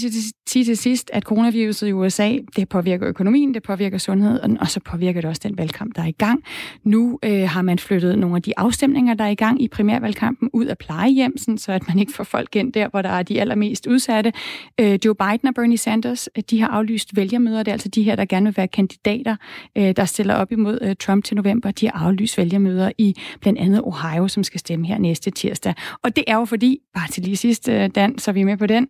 [0.48, 4.80] sige til sidst, at coronaviruset i USA, det påvirker økonomien, det påvirker sundheden, og så
[4.80, 6.44] påvirker det også den valgkamp, der er i gang.
[6.84, 10.51] Nu øh, har man flyttet nogle af de afstemninger, der er i gang i primærvalgkampen,
[10.53, 13.40] ud af plejehjem, så at man ikke får folk ind der, hvor der er de
[13.40, 14.32] allermest udsatte.
[14.80, 17.62] Øh, Joe Biden og Bernie Sanders, øh, de har aflyst vælgermøder.
[17.62, 19.36] Det er altså de her, der gerne vil være kandidater,
[19.76, 21.70] øh, der stiller op imod øh, Trump til november.
[21.70, 25.74] De har aflyst vælgermøder i blandt andet Ohio, som skal stemme her næste tirsdag.
[26.03, 28.57] Og det er jo fordi, bare til lige sidst, øh, Dan, så er vi med
[28.57, 28.88] på den,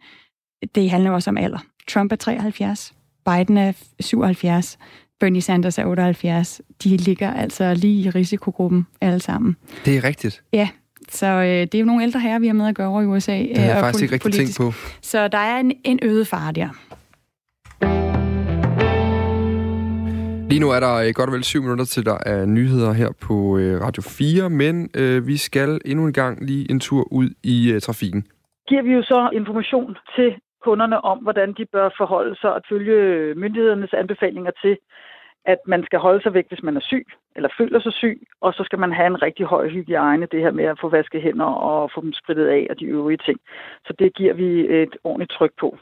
[0.74, 1.58] det handler også om alder.
[1.88, 2.94] Trump er 73,
[3.26, 4.78] Biden er 77,
[5.20, 6.62] Bernie Sanders er 78.
[6.84, 9.56] De ligger altså lige i risikogruppen alle sammen.
[9.84, 10.42] Det er rigtigt.
[10.52, 10.68] Ja,
[11.08, 13.06] så øh, det er jo nogle ældre herrer, vi har med at gøre over i
[13.06, 13.32] USA.
[13.32, 14.72] Det har jeg øh, faktisk ikke rigtig tænkt på.
[15.02, 16.68] Så der er en, en øget fare der.
[20.50, 23.11] Lige nu er der øh, godt og vel syv minutter til, der er nyheder her
[23.20, 27.28] på øh, Radio 4, men øh, vi skal endnu en gang lige en tur ud
[27.42, 28.26] i øh, trafikken.
[28.68, 30.28] Giver vi jo så information til
[30.61, 34.78] kunderne om, hvordan de bør forholde sig og følge myndighedernes anbefalinger til,
[35.44, 37.06] at man skal holde sig væk, hvis man er syg
[37.36, 40.50] eller føler sig syg, og så skal man have en rigtig høj hygiejne, det her
[40.50, 43.40] med at få vasket hænder og få dem spritet af og de øvrige ting.
[43.86, 44.48] Så det giver vi
[44.82, 45.78] et ordentligt tryk på.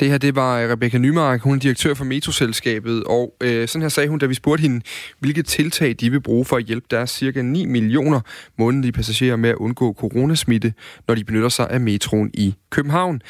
[0.00, 3.82] Det her, det var øh, Rebecca Nymark, hun er direktør for Metroselskabet, og øh, sådan
[3.82, 4.80] her sagde hun, da vi spurgte hende,
[5.18, 8.20] hvilke tiltag de vil bruge for at hjælpe deres cirka 9 millioner
[8.58, 10.72] månedlige passagerer med at undgå coronasmitte,
[11.08, 13.20] når de benytter sig af metroen i København.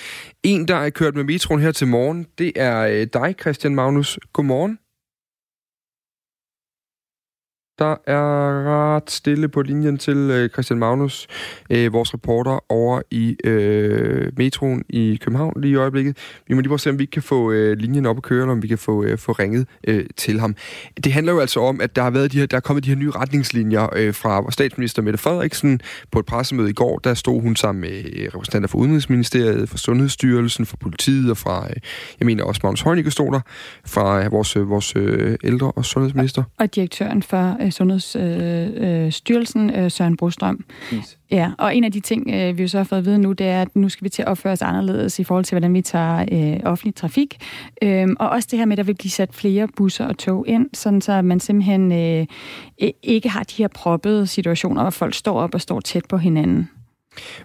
[0.43, 4.19] En, der er kørt med metroen her til morgen, det er øh, dig, Christian Magnus.
[4.33, 4.79] Godmorgen.
[7.79, 11.27] Der er ret stille på linjen til øh, Christian Magnus,
[11.71, 16.17] øh, vores reporter over i øh, metroen i København lige i øjeblikket.
[16.49, 18.41] Vi må lige prøve at se, om vi kan få øh, linjen op at køre,
[18.41, 20.57] eller om vi kan få, øh, få ringet øh, til ham.
[21.05, 22.89] Det handler jo altså om, at der har været de her, der er kommet de
[22.89, 25.81] her nye retningslinjer øh, fra statsminister Mette Frederiksen.
[26.13, 29.79] På et pressemøde i går, der stod hun sammen med øh, repræsentanter for Udenrigsministeriet, for
[29.79, 31.77] Sundhedsstyrelsen, for politiet og fra, øh,
[32.21, 33.41] jeg mener også Magnus Heunicke stod der,
[33.87, 36.43] fra øh, vores, øh, vores øh, ældre- og sundhedsminister.
[36.59, 40.65] Og direktøren for øh, Sundhedsstyrelsen, øh, øh, Søren Brostrøm.
[40.95, 41.19] Yes.
[41.31, 43.33] Ja, og en af de ting, øh, vi jo så har fået at vide nu,
[43.33, 45.75] det er, at nu skal vi til at opføre os anderledes i forhold til, hvordan
[45.75, 47.37] vi tager øh, offentlig trafik.
[47.83, 50.45] Øhm, og også det her med, at der vil blive sat flere busser og tog
[50.49, 52.27] ind, sådan så man simpelthen øh,
[53.03, 56.69] ikke har de her proppede situationer, hvor folk står op og står tæt på hinanden.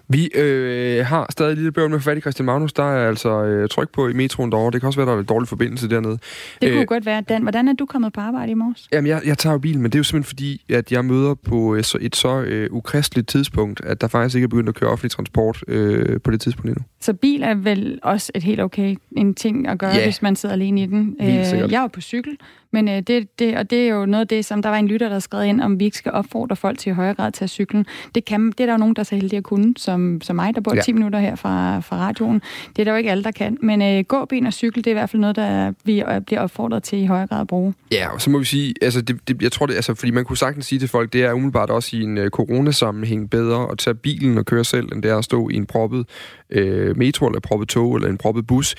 [0.08, 2.72] Vi øh, har stadig lidt bøvl med fat i Christian Magnus.
[2.72, 4.70] Der er altså øh, tryk på i metroen derovre.
[4.70, 6.18] Det kan også være, der er en dårlig forbindelse dernede.
[6.62, 7.20] Det kunne øh, godt være.
[7.20, 8.88] Dan, hvordan er du kommet på arbejde i morges?
[8.92, 11.34] Jamen, jeg, jeg tager jo bilen, men det er jo simpelthen fordi, at jeg møder
[11.34, 14.74] på øh, så et så øh, ukristeligt tidspunkt, at der faktisk ikke er begyndt at
[14.74, 16.84] køre offentlig transport øh, på det tidspunkt endnu.
[17.00, 20.04] Så bil er vel også et helt okay en ting at gøre, ja.
[20.04, 21.16] hvis man sidder alene i den.
[21.20, 21.26] Øh,
[21.72, 22.36] jeg er på cykel,
[22.72, 24.88] men øh, det, det, og det er jo noget af det, som der var en
[24.88, 27.34] lytter, der skrev ind, om vi ikke skal opfordre folk til i højere grad at
[27.34, 27.86] tage cyklen.
[28.14, 30.36] Det, kan, det er der jo nogen, der er så heldige at kunne, som, som
[30.36, 30.80] mig, der bor ja.
[30.80, 32.42] 10 minutter her fra, fra radioen.
[32.68, 33.58] Det er der jo ikke alle, der kan.
[33.60, 36.82] Men øh, gåben og cykel, det er i hvert fald noget, der vi bliver opfordret
[36.82, 37.74] til i højere grad at bruge.
[37.90, 40.24] Ja, og så må vi sige, altså det, det, jeg tror det, altså, fordi man
[40.24, 43.78] kunne sagtens sige til folk, det er umiddelbart også i en uh, coronasammenhæng bedre at
[43.78, 46.06] tage bilen og køre selv, end det er at stå i en proppet
[46.50, 48.74] øh, metro eller proppet tog eller en proppet bus.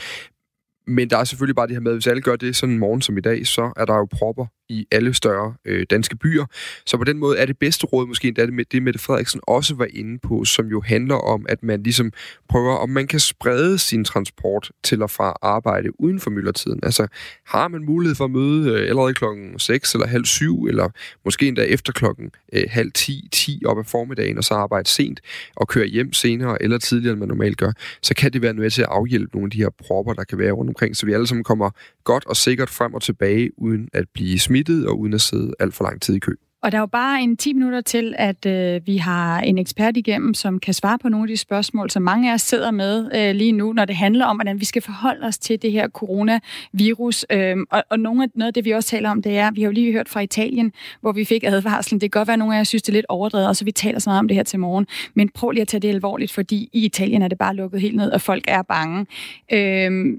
[0.87, 2.79] Men der er selvfølgelig bare det her med, at hvis alle gør det sådan en
[2.79, 6.45] morgen som i dag, så er der jo propper i alle større øh, danske byer.
[6.85, 9.41] Så på den måde er det bedste råd måske endda det med det, Mette Frederiksen
[9.47, 12.11] også var inde på, som jo handler om, at man ligesom
[12.49, 16.79] prøver, om man kan sprede sin transport til og fra arbejde uden for myldretiden.
[16.83, 17.07] Altså,
[17.45, 20.89] har man mulighed for at møde øh, allerede klokken 6 eller halv 7, eller
[21.25, 25.21] måske endda efter klokken øh, halv 10, 10 op ad formiddagen, og så arbejde sent
[25.55, 28.73] og køre hjem senere eller tidligere, end man normalt gør, så kan det være noget
[28.73, 31.13] til at afhjælpe nogle af de her propper, der kan være rundt omkring, så vi
[31.13, 31.69] alle sammen kommer
[32.03, 35.73] godt og sikkert frem og tilbage, uden at blive smittet og uden at sidde alt
[35.73, 36.35] for lang tid i kø.
[36.63, 39.97] Og der er jo bare en 10 minutter til, at øh, vi har en ekspert
[39.97, 43.09] igennem, som kan svare på nogle af de spørgsmål, som mange af os sidder med
[43.15, 45.89] øh, lige nu, når det handler om, hvordan vi skal forholde os til det her
[45.89, 47.25] coronavirus.
[47.29, 49.61] Øh, og og nogle af, noget af det, vi også taler om, det er, vi
[49.61, 52.01] har jo lige hørt fra Italien, hvor vi fik advarslen.
[52.01, 53.65] Det kan godt være, at nogle af jer synes, det er lidt overdrevet, og så
[53.65, 54.87] vi taler så meget om det her til morgen.
[55.13, 57.95] Men prøv lige at tage det alvorligt, fordi i Italien er det bare lukket helt
[57.95, 59.05] ned, og folk er bange.
[59.53, 60.17] Øh,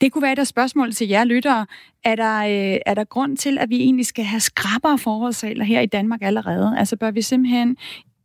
[0.00, 1.66] det kunne være et af spørgsmål til jer lyttere.
[2.04, 5.80] Er der, øh, er der grund til, at vi egentlig skal have skrappere forholdsregler her
[5.80, 6.74] i Danmark allerede?
[6.78, 7.76] Altså bør vi simpelthen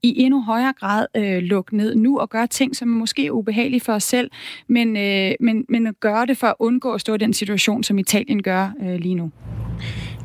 [0.04, 3.82] i endnu højere grad øh, lukke ned nu og gøre ting, som er måske ubehagelige
[3.82, 4.32] for os selv,
[4.68, 7.98] men, øh, men, men gøre det for at undgå at stå i den situation, som
[7.98, 9.32] Italien gør øh, lige nu.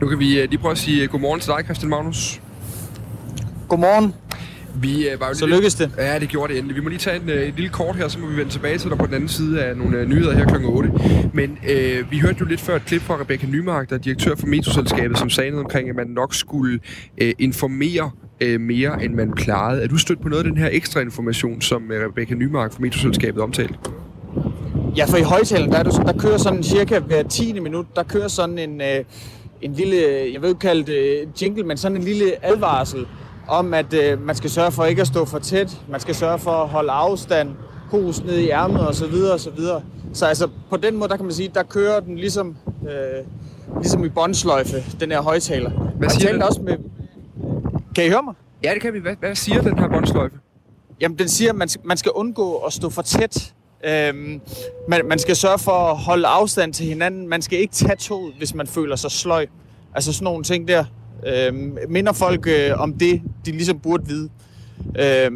[0.00, 2.40] Nu kan vi øh, lige prøve at sige godmorgen til dig, Christian Magnus.
[3.68, 4.25] Godmorgen.
[4.80, 5.90] Vi, uh, var jo så lykkedes det.
[5.98, 6.76] Ja, det gjorde det endelig.
[6.76, 8.78] Vi må lige tage en, uh, et lille kort her, så må vi vende tilbage
[8.78, 10.64] til dig på den anden side af nogle uh, nyheder her kl.
[10.64, 10.90] 8.
[11.34, 14.34] Men uh, vi hørte jo lidt før et klip fra Rebecca Nymark, der er direktør
[14.34, 16.80] for Metroselskabet, som sagde noget omkring, at man nok skulle
[17.22, 18.10] uh, informere
[18.44, 19.82] uh, mere, end man plejede.
[19.82, 22.80] Er du stødt på noget af den her ekstra information, som uh, Rebecca Nymark fra
[22.80, 23.74] Metroselskabet omtalte?
[24.96, 27.60] Ja, for i højtalen, der, er der, der kører sådan cirka hver 10.
[27.60, 29.04] minut, der kører sådan en, uh,
[29.62, 29.96] en lille,
[30.32, 33.06] jeg ved ikke kalde det jingle, men sådan en lille advarsel,
[33.48, 36.38] om, at øh, man skal sørge for ikke at stå for tæt, man skal sørge
[36.38, 37.50] for at holde afstand,
[37.90, 39.82] hus ned i ærmet og så videre og så videre.
[40.12, 43.26] Så altså på den måde, der kan man sige, der kører den ligesom, øh,
[43.80, 45.70] ligesom i båndsløjfe, den her højtaler.
[45.70, 46.42] Hvad siger den?
[46.42, 46.76] Også med...
[47.94, 48.34] Kan I høre mig?
[48.64, 48.98] Ja, det kan vi.
[48.98, 50.36] Hvad, hvad siger den her båndsløjfe?
[51.00, 53.54] Jamen, den siger, at man, man skal undgå at stå for tæt.
[53.84, 54.40] Øhm,
[54.88, 57.28] man, man skal sørge for at holde afstand til hinanden.
[57.28, 59.46] Man skal ikke tage toget, hvis man føler sig sløj.
[59.94, 60.84] Altså sådan nogle ting der
[61.26, 61.54] øh,
[61.88, 64.28] minder folk øh, om det, de ligesom burde vide.
[64.98, 65.30] Øh,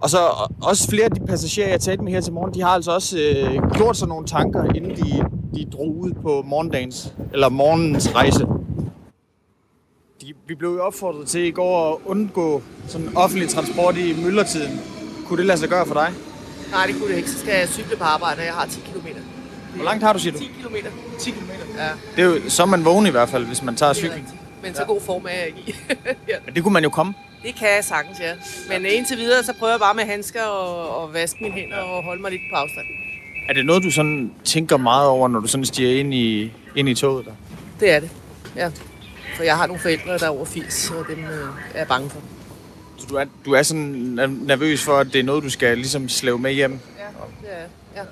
[0.00, 0.18] og så
[0.62, 3.18] også flere af de passagerer, jeg talte med her til morgen, de har altså også
[3.18, 5.24] øh, gjort sig nogle tanker, inden de,
[5.54, 8.46] de drog ud på morgendagens, eller morgenens rejse.
[10.22, 14.80] De, vi blev jo opfordret til i går at undgå sådan offentlig transport i myldretiden.
[15.26, 16.10] Kunne det lade sig gøre for dig?
[16.70, 17.30] Nej, det kunne det ikke.
[17.30, 19.06] Så skal jeg cykle på arbejde, og jeg har 10 km.
[19.74, 20.38] Hvor langt har du, siger du?
[20.38, 20.74] 10 km.
[21.18, 21.50] 10 km?
[21.78, 21.88] Ja.
[22.16, 24.14] Det er jo så man vågen i hvert fald, hvis man tager cykling.
[24.14, 25.74] Rigtigt men så god form er jeg ikke i.
[26.28, 26.36] ja.
[26.44, 27.14] Men det kunne man jo komme.
[27.42, 28.34] Det kan jeg sagtens, ja.
[28.68, 32.04] Men indtil videre, så prøver jeg bare med handsker og, og vaske mine hænder og
[32.04, 32.86] holde mig lidt på afstand.
[33.48, 36.88] Er det noget, du sådan tænker meget over, når du sådan stiger ind i, ind
[36.88, 37.32] i toget der?
[37.80, 38.10] Det er det,
[38.56, 38.70] ja.
[39.36, 42.10] For jeg har nogle forældre, der er over 80, og dem øh, er jeg bange
[42.10, 42.20] for.
[42.98, 46.08] Så du er, du er sådan nervøs for, at det er noget, du skal ligesom
[46.08, 46.72] slæve med hjem?
[46.72, 47.04] Ja,
[47.42, 48.00] det er ja.
[48.00, 48.06] ja.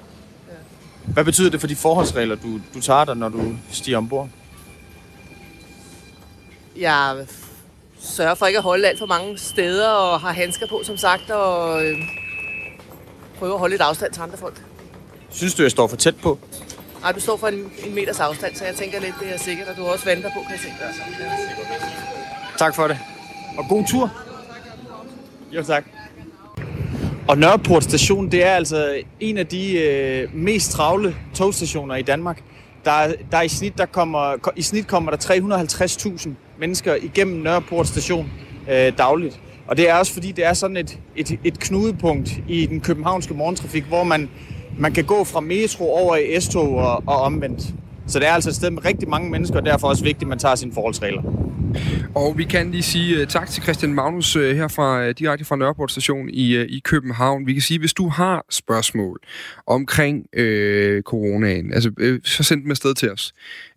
[1.04, 4.28] Hvad betyder det for de forholdsregler, du, du tager dig, når du stiger ombord?
[6.80, 7.26] Jeg
[8.00, 11.30] sørger for ikke at holde alt for mange steder, og har handsker på, som sagt,
[11.30, 11.98] og øh,
[13.38, 14.62] prøver at holde lidt afstand til andre folk.
[15.30, 16.38] Synes du, jeg står for tæt på?
[17.00, 19.68] Nej, du står for en, en meters afstand, så jeg tænker lidt, det er sikkert,
[19.68, 20.68] og du har også vanter på, kan jeg se.
[22.58, 22.98] Tak for det.
[23.58, 24.10] Og god tur.
[25.52, 25.84] Jo, tak.
[27.28, 32.42] Og Nørreport station, det er altså en af de øh, mest travle togstationer i Danmark.
[32.84, 38.30] Der, der i snit der kommer i snit kommer der 350.000 mennesker igennem Nørreport station
[38.70, 39.40] øh, dagligt.
[39.66, 43.34] Og det er også fordi det er sådan et, et, et knudepunkt i den københavnske
[43.34, 44.30] morgentrafik, hvor man
[44.78, 47.74] man kan gå fra metro over i S-tog og, og omvendt.
[48.08, 50.28] Så det er altså et sted med rigtig mange mennesker, og derfor også vigtigt, at
[50.28, 51.22] man tager sine forholdsregler.
[52.14, 55.44] Og vi kan lige sige uh, tak til Christian Magnus uh, her fra, uh, direkte
[55.44, 57.46] fra Nørreport station i, uh, i København.
[57.46, 59.20] Vi kan sige, hvis du har spørgsmål
[59.66, 63.32] omkring uh, coronaen, altså, uh, så send dem afsted til os.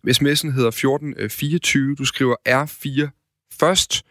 [0.07, 1.95] SMS'en hedder 1424.
[1.95, 3.09] Du skriver R4
[3.59, 4.01] først,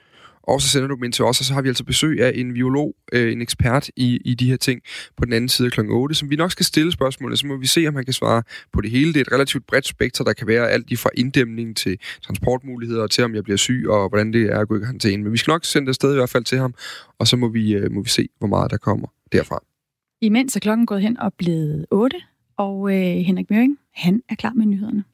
[0.52, 2.32] og så sender du dem ind til os, og så har vi altså besøg af
[2.34, 4.80] en biolog, øh, en ekspert i, i de her ting
[5.16, 5.80] på den anden side kl.
[5.88, 8.42] 8, som vi nok skal stille spørgsmål, så må vi se, om han kan svare
[8.72, 9.12] på det hele.
[9.12, 13.06] Det er et relativt bredt spektrum, der kan være alt lige fra inddæmning til transportmuligheder,
[13.06, 15.22] til om jeg bliver syg, og hvordan det er at gå i karantæne.
[15.22, 16.74] Men vi skal nok sende det sted i hvert fald til ham,
[17.18, 19.58] og så må vi, øh, må vi se, hvor meget der kommer derfra.
[20.20, 22.16] Imens er klokken gået hen og blevet 8,
[22.56, 25.04] og øh, Henrik Møring, han er klar med nyhederne.